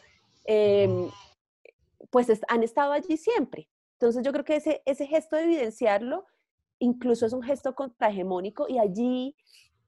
Em, 0.45 1.09
pues 2.09 2.27
han 2.47 2.63
estado 2.63 2.91
allí 2.91 3.17
siempre. 3.17 3.69
Entonces 3.93 4.23
yo 4.23 4.31
creo 4.31 4.43
que 4.43 4.57
ese, 4.57 4.81
ese 4.85 5.07
gesto 5.07 5.35
de 5.35 5.43
evidenciarlo 5.43 6.25
incluso 6.79 7.25
es 7.25 7.33
un 7.33 7.41
gesto 7.41 7.75
contrahegemónico 7.75 8.67
y 8.67 8.77
allí 8.77 9.35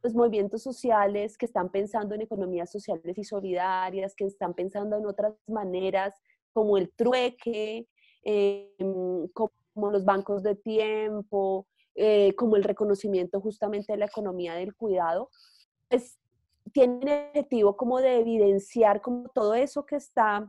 los 0.06 0.14
movimientos 0.14 0.62
sociales 0.62 1.36
que 1.36 1.48
están 1.48 1.70
pensando 1.70 2.14
en 2.14 2.22
economías 2.22 2.72
sociales 2.72 3.18
y 3.18 3.24
solidarias, 3.24 4.14
que 4.14 4.26
están 4.26 4.54
pensando 4.54 4.96
en 4.98 5.08
otras 5.08 5.34
maneras 5.48 6.14
como 6.54 6.78
el 6.78 6.92
trueque, 6.92 7.88
em, 8.22 9.28
como 9.34 9.90
los 9.90 10.06
bancos 10.06 10.44
de 10.44 10.54
tiempo, 10.54 11.66
eh, 11.96 12.36
como 12.36 12.56
el 12.56 12.64
reconocimiento 12.64 13.42
justamente 13.42 13.94
de 13.94 13.98
la 13.98 14.06
economía 14.06 14.54
del 14.54 14.76
cuidado, 14.76 15.32
pues 15.90 16.20
tienen 16.72 17.08
el 17.08 17.28
objetivo 17.30 17.76
como 17.76 18.00
de 18.00 18.20
evidenciar 18.20 19.02
como 19.02 19.28
todo 19.30 19.56
eso 19.56 19.88
que 19.88 19.96
está 19.96 20.48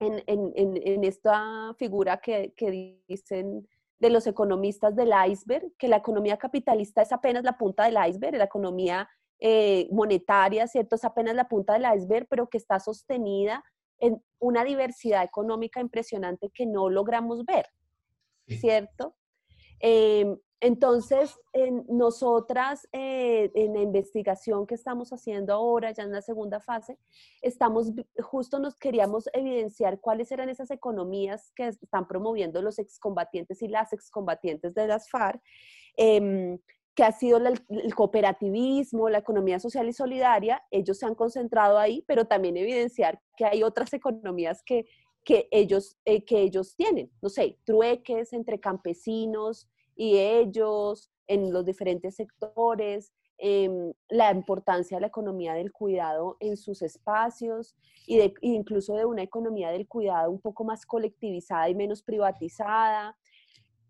en, 0.00 0.22
en, 0.26 0.52
en, 0.54 1.04
esta 1.04 1.74
figura 1.78 2.18
que, 2.18 2.52
que 2.56 2.98
dicen 3.08 3.66
de 4.02 4.10
los 4.10 4.26
economistas 4.26 4.96
del 4.96 5.12
iceberg, 5.28 5.72
que 5.78 5.86
la 5.86 5.98
economía 5.98 6.36
capitalista 6.36 7.02
es 7.02 7.12
apenas 7.12 7.44
la 7.44 7.56
punta 7.56 7.84
del 7.84 7.96
iceberg, 8.08 8.36
la 8.36 8.44
economía 8.44 9.08
eh, 9.38 9.86
monetaria, 9.92 10.66
¿cierto? 10.66 10.96
Es 10.96 11.04
apenas 11.04 11.36
la 11.36 11.48
punta 11.48 11.74
del 11.74 11.86
iceberg, 11.96 12.26
pero 12.28 12.48
que 12.48 12.58
está 12.58 12.80
sostenida 12.80 13.62
en 14.00 14.20
una 14.40 14.64
diversidad 14.64 15.22
económica 15.22 15.80
impresionante 15.80 16.50
que 16.52 16.66
no 16.66 16.90
logramos 16.90 17.44
ver, 17.44 17.66
¿cierto? 18.48 19.14
Em, 19.78 20.36
entonces, 20.62 21.40
en 21.52 21.84
nosotras, 21.88 22.88
eh, 22.92 23.50
en 23.52 23.74
la 23.74 23.80
investigación 23.80 24.64
que 24.64 24.76
estamos 24.76 25.12
haciendo 25.12 25.54
ahora, 25.54 25.90
ya 25.90 26.04
en 26.04 26.12
la 26.12 26.22
segunda 26.22 26.60
fase, 26.60 27.00
estamos, 27.40 27.90
justo 28.22 28.60
nos 28.60 28.76
queríamos 28.76 29.28
evidenciar 29.32 29.98
cuáles 29.98 30.30
eran 30.30 30.48
esas 30.48 30.70
economías 30.70 31.50
que 31.56 31.66
están 31.66 32.06
promoviendo 32.06 32.62
los 32.62 32.78
excombatientes 32.78 33.60
y 33.60 33.66
las 33.66 33.92
excombatientes 33.92 34.72
de 34.72 34.86
las 34.86 35.10
FARC, 35.10 35.42
em, 35.96 36.60
que 36.94 37.02
ha 37.02 37.10
sido 37.10 37.38
el 37.38 37.94
cooperativismo, 37.96 39.08
la 39.08 39.18
economía 39.18 39.58
social 39.58 39.88
y 39.88 39.92
solidaria, 39.92 40.62
ellos 40.70 40.96
se 40.96 41.06
han 41.06 41.16
concentrado 41.16 41.76
ahí, 41.76 42.04
pero 42.06 42.26
también 42.26 42.56
evidenciar 42.56 43.20
que 43.36 43.46
hay 43.46 43.64
otras 43.64 43.92
economías 43.94 44.62
que, 44.64 44.86
que, 45.24 45.48
ellos, 45.50 45.96
eh, 46.04 46.24
que 46.24 46.40
ellos 46.40 46.76
tienen, 46.76 47.10
no 47.20 47.28
sé, 47.30 47.58
trueques 47.64 48.32
entre 48.32 48.60
campesinos, 48.60 49.68
y 49.96 50.18
ellos 50.18 51.10
en 51.26 51.52
los 51.52 51.64
diferentes 51.64 52.16
sectores, 52.16 53.12
em, 53.38 53.92
la 54.08 54.30
importancia 54.30 54.96
de 54.96 55.02
la 55.02 55.06
economía 55.06 55.54
del 55.54 55.72
cuidado 55.72 56.36
en 56.40 56.56
sus 56.56 56.82
espacios 56.82 57.74
y 58.06 58.18
de, 58.18 58.34
incluso 58.40 58.94
de 58.94 59.04
una 59.04 59.22
economía 59.22 59.70
del 59.70 59.88
cuidado 59.88 60.30
un 60.30 60.40
poco 60.40 60.64
más 60.64 60.84
colectivizada 60.86 61.68
y 61.68 61.74
menos 61.74 62.02
privatizada. 62.02 63.16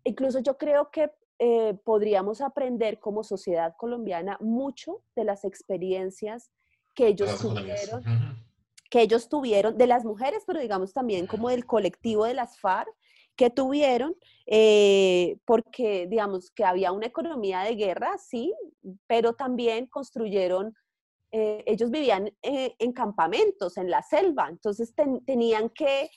Incluso 0.03 0.39
yo 0.39 0.57
creo 0.57 0.89
que 0.91 1.11
eh, 1.39 1.73
podríamos 1.83 2.41
aprender 2.41 2.99
como 2.99 3.23
sociedad 3.23 3.75
colombiana 3.77 4.37
mucho 4.39 5.01
de 5.15 5.25
las 5.25 5.43
experiencias 5.43 6.51
que 6.93 7.07
ellos 7.07 7.39
tuvieron, 7.39 8.03
que 8.89 9.01
ellos 9.01 9.27
tuvieron 9.27 9.77
de 9.77 9.87
las 9.87 10.05
mujeres, 10.05 10.43
pero 10.45 10.59
digamos 10.59 10.93
también 10.93 11.25
como 11.25 11.49
del 11.49 11.65
colectivo 11.65 12.25
de 12.25 12.35
las 12.35 12.59
FARC, 12.59 12.89
que 13.35 13.49
tuvieron, 13.49 14.15
eh, 14.45 15.37
porque 15.45 16.07
digamos 16.07 16.51
que 16.51 16.65
había 16.65 16.91
una 16.91 17.07
economía 17.07 17.61
de 17.61 17.75
guerra, 17.75 18.17
sí, 18.17 18.53
pero 19.07 19.33
también 19.33 19.87
construyeron, 19.87 20.75
eh, 21.31 21.63
ellos 21.65 21.89
vivían 21.89 22.31
eh, 22.41 22.75
en 22.77 22.91
campamentos, 22.93 23.77
en 23.77 23.89
la 23.89 24.01
selva, 24.03 24.49
entonces 24.49 24.93
tenían 25.25 25.69
que 25.69 26.09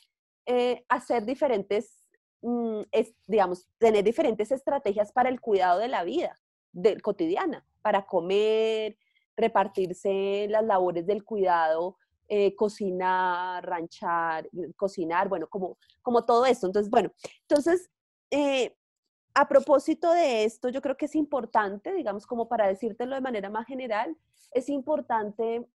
hacer 0.89 1.25
diferentes, 1.25 2.09
mm, 2.41 2.83
digamos, 3.27 3.67
tener 3.79 4.05
diferentes 4.05 4.53
estrategias 4.53 5.11
para 5.11 5.29
el 5.29 5.41
cuidado 5.41 5.81
de 5.81 5.89
la 5.89 6.05
vida 6.05 6.39
del, 6.71 7.03
cotidiana, 7.03 7.67
para 7.83 8.07
comer, 8.07 8.97
repartirse 9.37 10.47
las 10.49 10.65
labores 10.65 11.05
del 11.07 11.25
cuidado 11.25 11.97
eh, 12.29 12.55
cocinar, 12.57 13.65
ranchar, 13.65 14.47
eh, 14.47 14.73
cocinar, 14.77 15.29
bueno, 15.29 15.47
como, 15.49 15.79
como 16.03 16.25
todo 16.25 16.47
esto. 16.47 16.67
Entonces, 16.67 16.91
bueno, 16.91 17.13
entonces, 17.43 17.91
eh, 18.31 18.77
a 19.35 19.49
propósito 19.49 20.13
de 20.13 20.45
esto, 20.45 20.69
yo 20.69 20.81
creo 20.81 20.97
que 20.97 21.07
es 21.07 21.15
importante, 21.15 21.93
digamos, 21.93 22.27
como 22.27 22.49
para 22.49 22.67
decírtelo 22.67 23.15
de 23.15 23.21
manera 23.21 23.51
más 23.51 23.67
general, 23.67 24.17
es 24.53 24.69
importante 24.69 25.69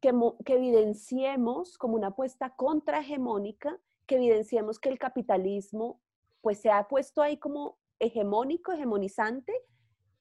que, 0.00 0.12
que 0.44 0.54
evidenciemos 0.54 1.78
como 1.78 1.94
una 1.94 2.08
apuesta 2.08 2.50
contrahegemónica, 2.50 3.78
que 4.06 4.16
evidenciemos 4.16 4.78
que 4.78 4.88
el 4.88 4.98
capitalismo 4.98 6.00
pues 6.40 6.60
se 6.60 6.70
ha 6.70 6.86
puesto 6.86 7.22
ahí 7.22 7.38
como 7.38 7.78
hegemónico, 7.98 8.72
hegemonizante, 8.72 9.52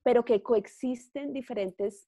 pero 0.02 0.24
que 0.24 0.42
coexisten 0.42 1.34
diferentes 1.34 2.08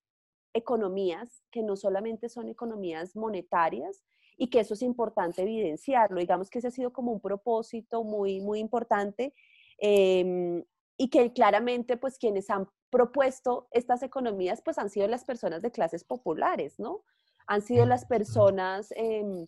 economías 0.58 1.44
que 1.52 1.64
no 1.64 1.76
solamente 1.76 2.30
son 2.30 2.50
economías 2.50 3.16
monetarias 3.16 4.04
y 4.38 4.50
que 4.50 4.60
eso 4.60 4.74
es 4.74 4.82
importante 4.82 5.42
evidenciarlo. 5.42 6.20
Digamos 6.20 6.50
que 6.50 6.60
ese 6.60 6.68
ha 6.68 6.72
sido 6.72 6.94
como 6.94 7.12
un 7.12 7.22
propósito 7.22 8.04
muy, 8.04 8.40
muy 8.42 8.60
importante 8.60 9.34
em, 9.80 10.64
y 10.98 11.10
que 11.10 11.34
claramente 11.34 11.98
pues 11.98 12.18
quienes 12.18 12.50
han 12.50 12.68
propuesto 12.90 13.68
estas 13.72 14.04
economías 14.04 14.62
pues 14.64 14.78
han 14.78 14.90
sido 14.90 15.08
las 15.08 15.26
personas 15.26 15.62
de 15.62 15.72
clases 15.72 16.04
populares, 16.04 16.80
¿no? 16.80 17.04
Han 17.48 17.62
sido 17.62 17.86
las 17.86 18.06
personas 18.06 18.94
em, 18.96 19.46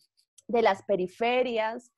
de 0.47 0.61
las 0.61 0.83
periferias, 0.83 1.91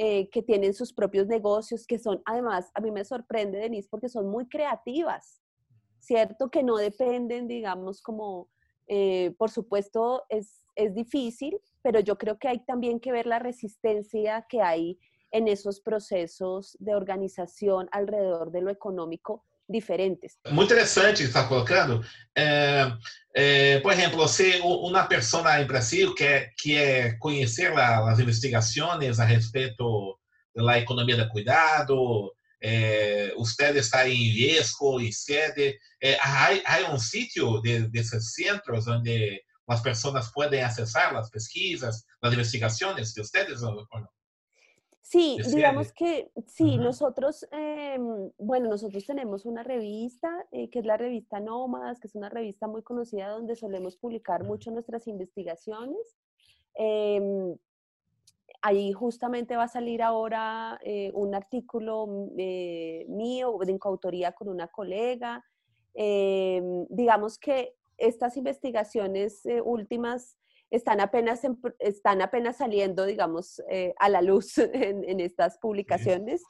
eh, 0.00 0.30
que 0.30 0.42
tienen 0.42 0.74
sus 0.74 0.92
propios 0.92 1.26
negocios, 1.26 1.84
que 1.84 1.98
son, 1.98 2.22
además, 2.24 2.70
a 2.74 2.80
mí 2.80 2.92
me 2.92 3.04
sorprende, 3.04 3.58
Denise, 3.58 3.88
porque 3.90 4.08
son 4.08 4.28
muy 4.28 4.48
creativas, 4.48 5.42
¿cierto? 5.98 6.50
Que 6.50 6.62
no 6.62 6.76
dependen, 6.76 7.48
digamos, 7.48 8.00
como 8.00 8.48
eh, 8.88 9.34
por 9.38 9.50
supuesto, 9.50 10.24
es, 10.28 10.64
es 10.74 10.94
difícil, 10.94 11.58
pero 11.82 12.00
yo 12.00 12.16
creo 12.16 12.38
que 12.38 12.48
hay 12.48 12.64
también 12.64 13.00
que 13.00 13.12
ver 13.12 13.26
la 13.26 13.38
resistencia 13.38 14.46
que 14.48 14.62
hay 14.62 14.98
en 15.30 15.48
esos 15.48 15.80
procesos 15.80 16.76
de 16.80 16.94
organización 16.94 17.88
alrededor 17.92 18.50
de 18.50 18.62
lo 18.62 18.70
económico 18.70 19.44
diferentes. 19.66 20.38
Muy 20.50 20.64
interesante 20.64 21.18
que 21.18 21.24
está 21.24 21.46
colocando. 21.46 22.02
Eh, 22.34 22.86
eh, 23.34 23.80
por 23.82 23.92
ejemplo, 23.92 24.26
si 24.26 24.52
una 24.64 25.06
persona 25.06 25.60
en 25.60 25.68
Brasil 25.68 26.14
quer, 26.16 26.54
quer 26.60 27.18
conhecer 27.18 27.74
la, 27.74 28.00
las 28.00 28.18
investigaciones 28.18 29.20
a 29.20 29.26
respeito 29.26 30.20
de 30.54 30.62
la 30.62 30.78
economía 30.78 31.16
de 31.16 31.28
cuidado, 31.28 32.32
é, 32.62 33.32
usted 33.36 33.76
está 33.76 34.08
em 34.08 34.16
IESCO, 34.16 35.00
em 35.00 35.12
sede. 35.12 35.78
É, 36.02 36.16
há, 36.20 36.48
há 36.64 36.92
um 36.92 36.98
sítio 36.98 37.60
de, 37.60 37.88
desses 37.88 38.34
centros 38.34 38.86
onde 38.86 39.40
as 39.68 39.80
pessoas 39.80 40.30
podem 40.32 40.62
acessar 40.62 41.14
as 41.16 41.30
pesquisas, 41.30 42.04
as 42.22 42.32
investigações 42.32 43.12
de 43.12 43.20
ustedes? 43.20 43.60
Sí, 45.02 45.38
digamos 45.54 45.92
que 45.92 46.30
sí, 46.46 46.76
nosotros, 46.76 47.46
eh, 47.52 47.98
bueno, 48.38 48.68
nosotros 48.68 49.06
tenemos 49.06 49.46
una 49.46 49.62
revista 49.62 50.28
eh, 50.52 50.68
que 50.68 50.80
es 50.80 50.84
la 50.84 50.96
revista 50.96 51.40
Nómadas, 51.40 52.00
que 52.00 52.08
es 52.08 52.14
una 52.14 52.28
revista 52.28 52.66
muy 52.66 52.82
conocida 52.82 53.28
donde 53.28 53.56
solemos 53.56 53.96
publicar 53.96 54.44
mucho 54.44 54.70
nuestras 54.70 55.06
investigaciones. 55.06 56.18
Eh, 56.78 57.56
ahí 58.62 58.92
justamente 58.92 59.56
va 59.56 59.64
a 59.64 59.68
salir 59.68 60.02
ahora 60.02 60.78
eh, 60.82 61.10
un 61.14 61.34
artículo 61.34 62.06
mm, 62.06 62.28
eh, 62.38 63.06
mío 63.08 63.58
de 63.64 63.78
coautoría 63.78 64.32
con 64.32 64.48
una 64.48 64.68
colega. 64.68 65.44
Eh, 65.94 66.60
digamos 66.88 67.38
que 67.38 67.74
estas 67.96 68.36
investigaciones 68.36 69.44
eh, 69.46 69.60
últimas 69.60 70.36
están 70.70 71.00
apenas, 71.00 71.42
están 71.78 72.20
apenas 72.20 72.58
saliendo, 72.58 73.06
digamos, 73.06 73.62
a 73.98 74.08
la 74.10 74.20
luz 74.20 74.58
en, 74.58 75.18
estas 75.18 75.58
publicaciones. 75.58 76.42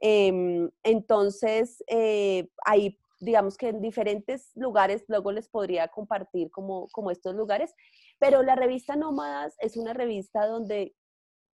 Em, 0.00 0.70
entonces, 0.82 1.84
ahí, 2.64 2.98
digamos 3.20 3.58
que 3.58 3.68
en 3.68 3.82
diferentes 3.82 4.50
lugares, 4.54 5.04
luego 5.08 5.30
les 5.30 5.50
podría 5.50 5.88
compartir 5.88 6.50
como, 6.50 6.88
como 6.88 7.10
estos 7.10 7.34
lugares, 7.34 7.74
pero 8.18 8.42
la 8.42 8.56
revista 8.56 8.96
Nómadas 8.96 9.54
es 9.60 9.76
una 9.76 9.92
revista 9.92 10.46
donde 10.46 10.94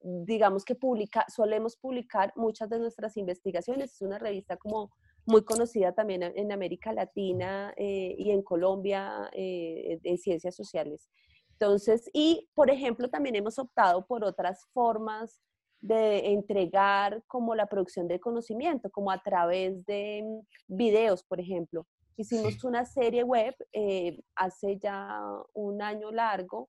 digamos 0.03 0.65
que 0.65 0.75
publica, 0.75 1.25
solemos 1.29 1.77
publicar 1.77 2.33
muchas 2.37 2.69
de 2.71 2.79
nuestras 2.79 3.17
investigaciones. 3.17 3.93
Es 3.95 4.03
una 4.03 4.19
revista 4.19 4.57
como 4.57 4.91
muy 5.27 5.45
conocida 5.45 5.93
también 5.93 6.23
en 6.23 6.53
América 6.53 6.93
Latina 6.93 7.73
eh, 7.77 8.15
y 8.19 8.31
en 8.31 8.43
Colombia 8.43 9.31
de 9.33 10.19
ciencias 10.21 10.55
sociales. 10.57 11.09
Entonces, 11.53 12.11
y 12.13 12.49
por 12.55 12.71
ejemplo, 12.71 13.09
también 13.09 13.37
hemos 13.37 13.57
optado 13.59 14.05
por 14.05 14.25
otras 14.25 14.67
formas 14.73 15.41
de 15.83 16.33
entregar 16.33 17.23
como 17.27 17.55
la 17.55 17.67
producción 17.67 18.09
de 18.09 18.21
conocimiento, 18.21 18.91
como 18.91 19.11
a 19.11 19.23
través 19.23 19.85
de 19.85 20.25
videos, 20.69 21.23
por 21.25 21.41
ejemplo. 21.41 21.87
Hicimos 22.17 22.63
una 22.63 22.85
serie 22.85 23.25
web 23.25 23.55
eh, 23.73 24.21
hace 24.37 24.79
ya 24.79 25.21
un 25.55 25.83
año 25.83 26.13
largo, 26.13 26.69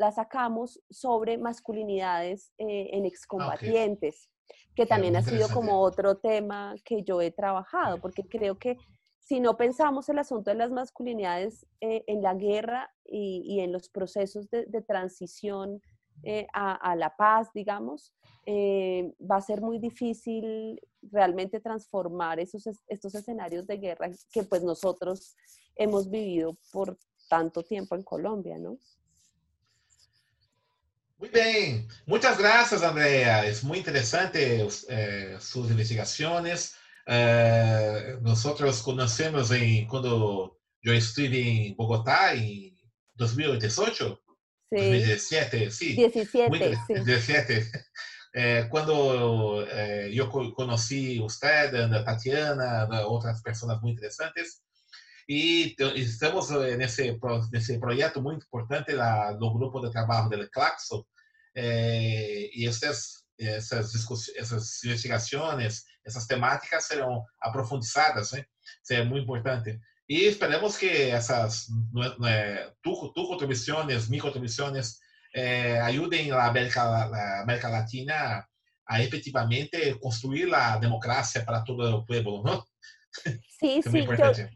la 0.00 0.10
sacamos 0.12 0.80
sobre 0.88 1.36
masculinidades 1.36 2.54
eh, 2.56 2.88
en 2.92 3.04
ah, 3.04 3.08
excombatientes, 3.08 4.30
que 4.74 4.86
también 4.86 5.14
ha 5.14 5.20
sido 5.20 5.46
como 5.50 5.78
otro 5.82 6.16
tema 6.16 6.74
que 6.86 7.02
yo 7.02 7.20
he 7.20 7.30
trabajado, 7.30 8.00
porque 8.00 8.22
creo 8.22 8.58
que 8.58 8.78
si 9.18 9.40
no 9.40 9.58
pensamos 9.58 10.08
el 10.08 10.18
asunto 10.18 10.50
de 10.50 10.56
las 10.56 10.70
masculinidades 10.70 11.66
eh, 11.82 12.02
en 12.06 12.22
la 12.22 12.32
guerra 12.32 12.90
y, 13.04 13.60
en 13.60 13.72
los 13.72 13.90
procesos 13.90 14.48
de, 14.48 14.82
transición 14.88 15.82
eh, 16.22 16.46
a, 16.54 16.96
la 16.96 17.14
paz, 17.14 17.50
digamos, 17.52 18.14
eh, 18.46 19.14
va 19.20 19.36
a 19.36 19.42
ser 19.42 19.60
muy 19.60 19.78
difícil 19.78 20.80
realmente 21.02 21.60
transformar 21.60 22.40
esos, 22.40 22.66
estos 22.88 23.14
escenarios 23.14 23.66
de 23.66 23.76
guerra 23.76 24.08
que 24.32 24.44
pues 24.44 24.62
nosotros 24.62 25.36
hemos 25.76 26.08
vivido 26.08 26.56
por 26.72 26.96
tanto 27.28 27.62
tiempo 27.62 27.96
en 27.96 28.02
Colombia, 28.02 28.56
¿no? 28.56 28.78
Muy 31.20 31.28
bien, 31.28 31.86
muchas 32.06 32.38
gracias 32.38 32.82
Andrea, 32.82 33.44
es 33.44 33.62
muy 33.62 33.76
interesante 33.76 34.66
sus 35.38 35.70
investigaciones. 35.70 36.74
Uh, 37.06 38.18
nós 38.22 38.80
conhecemos 38.80 39.50
em 39.50 39.86
quando 39.86 40.56
eu 40.82 40.94
estive 40.94 41.38
em 41.38 41.74
Bogotá 41.74 42.34
em 42.34 42.72
2018, 43.16 44.18
sí. 44.72 44.76
2017, 44.76 45.70
sí, 45.70 45.94
17, 45.96 46.48
muy, 46.48 46.76
sí. 46.86 47.04
17. 47.04 47.70
Eh, 48.32 48.64
quando 48.70 49.66
eh, 49.66 50.08
eu 50.14 50.30
conheci 50.30 51.18
você, 51.18 51.46
a 51.46 52.02
Tatiana, 52.02 53.04
outras 53.04 53.42
pessoas 53.42 53.78
muito 53.82 54.00
interessantes, 55.28 55.96
e 55.96 56.00
estamos 56.00 56.50
nesse 56.50 57.18
nesse 57.52 57.78
projeto 57.78 58.22
muito 58.22 58.44
importante 58.46 58.92
lá 58.92 59.32
no 59.32 59.52
grupo 59.52 59.80
de 59.80 59.90
trabalho 59.90 60.28
do 60.28 60.50
Claxo, 60.50 61.06
eh, 61.54 62.50
e 62.54 62.66
essas 62.66 63.20
essas 63.38 63.94
essas 64.36 64.84
investigações 64.84 65.84
essas 66.06 66.26
temáticas 66.26 66.84
serão 66.84 67.24
aprofundizadas? 67.40 68.32
Isso 68.32 68.92
é 68.92 69.04
muito 69.04 69.24
importante. 69.24 69.78
E 70.08 70.24
esperamos 70.24 70.76
que 70.76 70.88
essas 71.10 71.68
é, 72.26 72.72
tu, 72.82 73.12
tu 73.14 73.28
contribuições, 73.28 74.08
mi 74.08 74.18
contribuições, 74.18 74.96
eh, 75.34 75.80
ajudem 75.80 76.32
a 76.32 76.46
América, 76.46 76.82
a 76.82 77.42
América 77.42 77.68
Latina 77.68 78.44
a 78.86 79.02
efetivamente 79.02 79.94
construir 80.00 80.52
a 80.52 80.76
democracia 80.78 81.44
para 81.44 81.62
todo 81.62 81.96
o 81.96 82.04
povo, 82.04 82.42
¿no? 82.42 82.66
Sí, 83.60 83.82
sí, 83.82 84.06
yo 84.06 84.46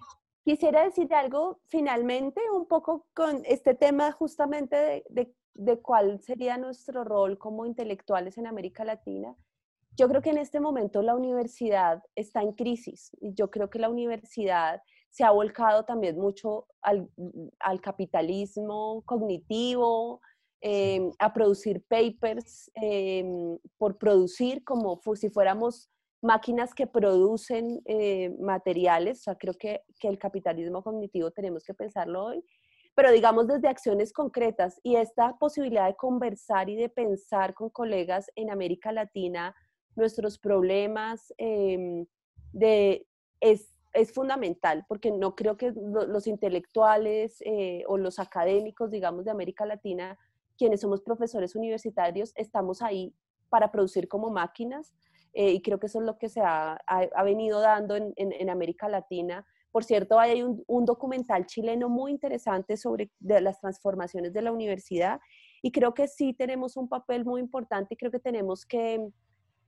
quisiera 0.44 0.84
decir 0.84 1.12
algo 1.14 1.60
finalmente 1.66 2.40
un 2.52 2.66
poco 2.66 3.06
con 3.14 3.42
este 3.44 3.74
tema 3.74 4.12
justamente 4.12 4.76
de, 4.76 5.04
de, 5.08 5.34
de 5.54 5.80
cuál 5.80 6.20
sería 6.20 6.58
nuestro 6.58 7.02
rol 7.02 7.38
como 7.38 7.66
intelectuales 7.66 8.38
en 8.38 8.46
América 8.46 8.84
Latina. 8.84 9.34
Yo 9.96 10.08
creo 10.08 10.22
que 10.22 10.30
en 10.30 10.38
este 10.38 10.60
momento 10.60 11.02
la 11.02 11.14
universidad 11.14 12.02
está 12.16 12.42
en 12.42 12.52
crisis 12.52 13.12
yo 13.20 13.50
creo 13.50 13.70
que 13.70 13.78
la 13.78 13.88
universidad 13.88 14.82
se 15.08 15.22
ha 15.22 15.30
volcado 15.30 15.84
también 15.84 16.18
mucho 16.18 16.66
al, 16.82 17.08
capitalismo 17.80 19.02
cognitivo, 19.06 20.20
em, 20.60 21.12
a 21.20 21.32
producir 21.32 21.84
papers, 21.86 22.68
em, 22.74 23.56
por 23.78 23.96
producir 23.96 24.64
como 24.64 25.00
si 25.14 25.30
fuéramos 25.30 25.88
máquinas 26.24 26.74
que 26.74 26.86
producen 26.86 27.82
eh, 27.84 28.34
materiales. 28.40 29.20
O 29.20 29.22
sea, 29.24 29.34
creo 29.36 29.54
que, 29.54 29.82
que 30.00 30.08
el 30.08 30.18
capitalismo 30.18 30.82
cognitivo 30.82 31.30
tenemos 31.30 31.64
que 31.64 31.74
pensarlo 31.74 32.24
hoy, 32.24 32.44
pero 32.94 33.12
digamos 33.12 33.46
desde 33.46 33.68
acciones 33.68 34.12
concretas 34.12 34.80
y 34.82 34.96
esta 34.96 35.36
posibilidad 35.36 35.86
de 35.86 35.96
conversar 35.96 36.70
y 36.70 36.76
de 36.76 36.88
pensar 36.88 37.52
con 37.52 37.68
colegas 37.68 38.30
en 38.36 38.50
América 38.50 38.90
Latina 38.90 39.54
nuestros 39.96 40.38
problemas 40.38 41.32
em, 41.36 42.06
de, 42.52 43.06
es, 43.40 43.74
es, 43.92 44.12
fundamental, 44.12 44.84
porque 44.88 45.10
no 45.10 45.34
creo 45.34 45.56
que 45.56 45.72
los 45.74 46.26
intelectuales 46.26 47.36
eh, 47.44 47.84
o 47.86 47.98
los 47.98 48.18
académicos, 48.18 48.90
digamos, 48.90 49.26
de 49.26 49.30
América 49.30 49.66
Latina, 49.66 50.18
quienes 50.56 50.80
somos 50.80 51.02
profesores 51.02 51.54
universitarios, 51.54 52.32
estamos 52.34 52.80
ahí 52.80 53.14
para 53.50 53.70
producir 53.70 54.08
como 54.08 54.30
máquinas, 54.30 54.92
eh, 55.34 55.50
y 55.50 55.62
creo 55.62 55.78
que 55.78 55.86
eso 55.86 56.00
es 56.00 56.06
lo 56.06 56.16
que 56.16 56.28
se 56.28 56.40
ha, 56.40 56.74
ha, 56.86 57.22
venido 57.24 57.60
dando 57.60 57.96
en, 57.96 58.14
en, 58.16 58.50
América 58.50 58.88
Latina. 58.88 59.46
Por 59.72 59.82
cierto, 59.82 60.18
hay 60.20 60.42
un, 60.42 60.62
un, 60.68 60.84
documental 60.84 61.46
chileno 61.46 61.88
muy 61.88 62.12
interesante 62.12 62.76
sobre 62.76 63.10
de 63.18 63.40
las 63.40 63.60
transformaciones 63.60 64.32
de 64.32 64.42
la 64.42 64.52
universidad 64.52 65.20
y 65.60 65.72
creo 65.72 65.92
que 65.92 66.06
sí 66.06 66.34
tenemos 66.34 66.76
un 66.76 66.88
papel 66.88 67.24
muy 67.24 67.40
importante 67.40 67.94
y 67.94 67.96
creo 67.96 68.12
que 68.12 68.20
tenemos 68.20 68.64
que 68.64 69.00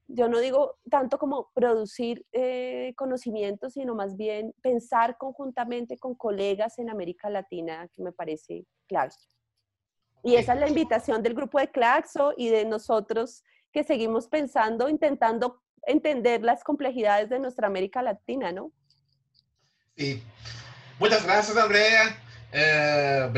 yo 0.08 0.28
no 0.28 0.38
digo 0.38 0.78
tanto 0.90 1.18
como 1.18 1.50
producir 1.52 2.24
eh, 2.32 2.94
conocimiento, 2.96 3.70
sino 3.70 3.94
más 3.94 4.16
bien 4.16 4.54
pensar 4.62 5.16
conjuntamente 5.18 5.98
con 5.98 6.14
colegas 6.14 6.78
en 6.78 6.90
América 6.90 7.28
Latina, 7.28 7.88
que 7.92 8.02
me 8.02 8.12
parece 8.12 8.66
claro. 8.86 9.10
Y 10.22 10.36
esa 10.36 10.54
es 10.54 10.60
la 10.60 10.68
invitación 10.68 11.22
del 11.22 11.34
grupo 11.34 11.58
de 11.58 11.70
Claxo 11.70 12.32
y 12.36 12.48
de 12.48 12.64
nosotros 12.64 13.42
que 13.76 13.84
seguimos 13.84 14.26
pensando, 14.26 14.88
intentando 14.88 15.60
entender 15.86 16.40
las 16.42 16.64
complejidades 16.64 17.28
de 17.28 17.38
nuestra 17.38 17.66
América 17.66 18.00
Latina, 18.00 18.50
¿no? 18.50 18.72
Sí. 19.98 20.22
Muchas 20.98 21.22
gracias, 21.26 21.58
Andrea. 21.58 22.16
É, 22.52 23.28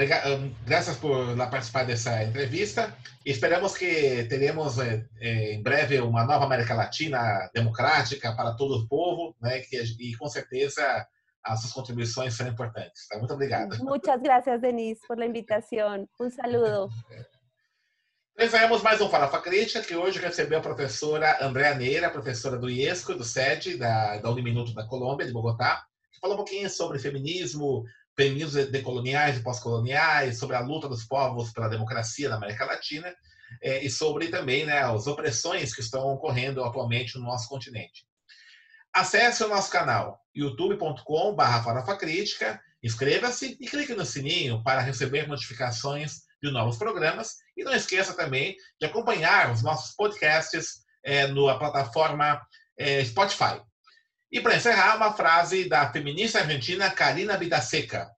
graças 0.64 0.96
por 0.96 1.36
lá 1.36 1.50
participar 1.50 1.86
dessa 1.86 2.22
entrevista. 2.22 2.96
Esperamos 3.24 3.76
que 3.76 4.28
teremos 4.28 4.78
é, 4.78 5.08
é, 5.20 5.54
em 5.54 5.60
breve 5.60 6.00
uma 6.00 6.24
nova 6.24 6.44
América 6.44 6.72
Latina 6.72 7.50
democrática 7.52 8.32
para 8.36 8.54
todo 8.54 8.76
o 8.76 8.86
povo, 8.86 9.34
né? 9.40 9.58
Que, 9.62 9.82
e 9.98 10.14
com 10.14 10.28
certeza 10.28 11.04
as 11.42 11.62
suas 11.62 11.72
contribuições 11.72 12.32
serão 12.34 12.52
importantes. 12.52 13.08
Tá? 13.08 13.18
Muito 13.18 13.34
obrigado. 13.34 13.76
Muitas 13.82 14.22
graças, 14.22 14.60
Denise, 14.60 15.00
por 15.08 15.20
a 15.20 15.26
invitação. 15.26 16.08
Um 16.20 16.30
saludo. 16.30 16.88
Encerramos 18.40 18.82
mais 18.82 19.00
um 19.00 19.10
Farofa 19.10 19.40
Crítica, 19.40 19.82
que 19.82 19.96
hoje 19.96 20.20
recebeu 20.20 20.60
a 20.60 20.62
professora 20.62 21.44
Andréa 21.44 21.74
Neira, 21.74 22.08
professora 22.08 22.56
do 22.56 22.70
IESCO, 22.70 23.16
do 23.16 23.24
SED, 23.24 23.76
da, 23.76 24.18
da 24.18 24.30
Uniminuto 24.30 24.72
da 24.72 24.86
Colômbia, 24.86 25.26
de 25.26 25.32
Bogotá, 25.32 25.84
que 26.12 26.20
falou 26.20 26.36
um 26.36 26.38
pouquinho 26.38 26.70
sobre 26.70 27.00
feminismo, 27.00 27.82
feminismos 28.16 28.70
decoloniais 28.70 29.38
e 29.38 29.42
pós-coloniais, 29.42 30.38
sobre 30.38 30.54
a 30.54 30.60
luta 30.60 30.88
dos 30.88 31.02
povos 31.02 31.50
pela 31.50 31.66
democracia 31.66 32.28
na 32.28 32.36
América 32.36 32.64
Latina 32.64 33.12
é, 33.60 33.84
e 33.84 33.90
sobre 33.90 34.28
também 34.28 34.64
né, 34.64 34.82
as 34.84 35.08
opressões 35.08 35.74
que 35.74 35.80
estão 35.80 36.06
ocorrendo 36.06 36.62
atualmente 36.62 37.18
no 37.18 37.24
nosso 37.24 37.48
continente. 37.48 38.06
Acesse 38.92 39.42
o 39.42 39.48
nosso 39.48 39.68
canal 39.68 40.20
youtube.com.br 40.32 41.96
Crítica, 41.98 42.60
inscreva-se 42.84 43.56
e 43.60 43.66
clique 43.66 43.94
no 43.94 44.06
sininho 44.06 44.62
para 44.62 44.80
receber 44.80 45.26
notificações 45.26 46.27
de 46.42 46.50
novos 46.50 46.76
programas 46.76 47.36
e 47.56 47.64
não 47.64 47.74
esqueça 47.74 48.14
também 48.14 48.56
de 48.80 48.86
acompanhar 48.86 49.52
os 49.52 49.62
nossos 49.62 49.94
podcasts 49.94 50.84
é, 51.04 51.26
na 51.26 51.58
plataforma 51.58 52.40
é, 52.78 53.04
Spotify. 53.04 53.60
E 54.30 54.40
para 54.40 54.56
encerrar, 54.56 54.96
uma 54.96 55.12
frase 55.12 55.68
da 55.68 55.90
feminista 55.90 56.40
argentina 56.40 56.90
Karina 56.90 57.36
Bidaseca. 57.36 58.08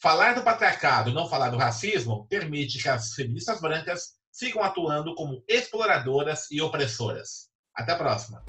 Falar 0.00 0.34
do 0.34 0.42
patriarcado 0.42 1.10
e 1.10 1.14
não 1.14 1.28
falar 1.28 1.50
do 1.50 1.58
racismo 1.58 2.26
permite 2.28 2.80
que 2.80 2.88
as 2.88 3.14
feministas 3.14 3.60
brancas 3.60 4.18
sigam 4.32 4.62
atuando 4.62 5.14
como 5.14 5.42
exploradoras 5.48 6.50
e 6.50 6.62
opressoras. 6.62 7.48
Até 7.74 7.92
a 7.92 7.96
próxima! 7.96 8.44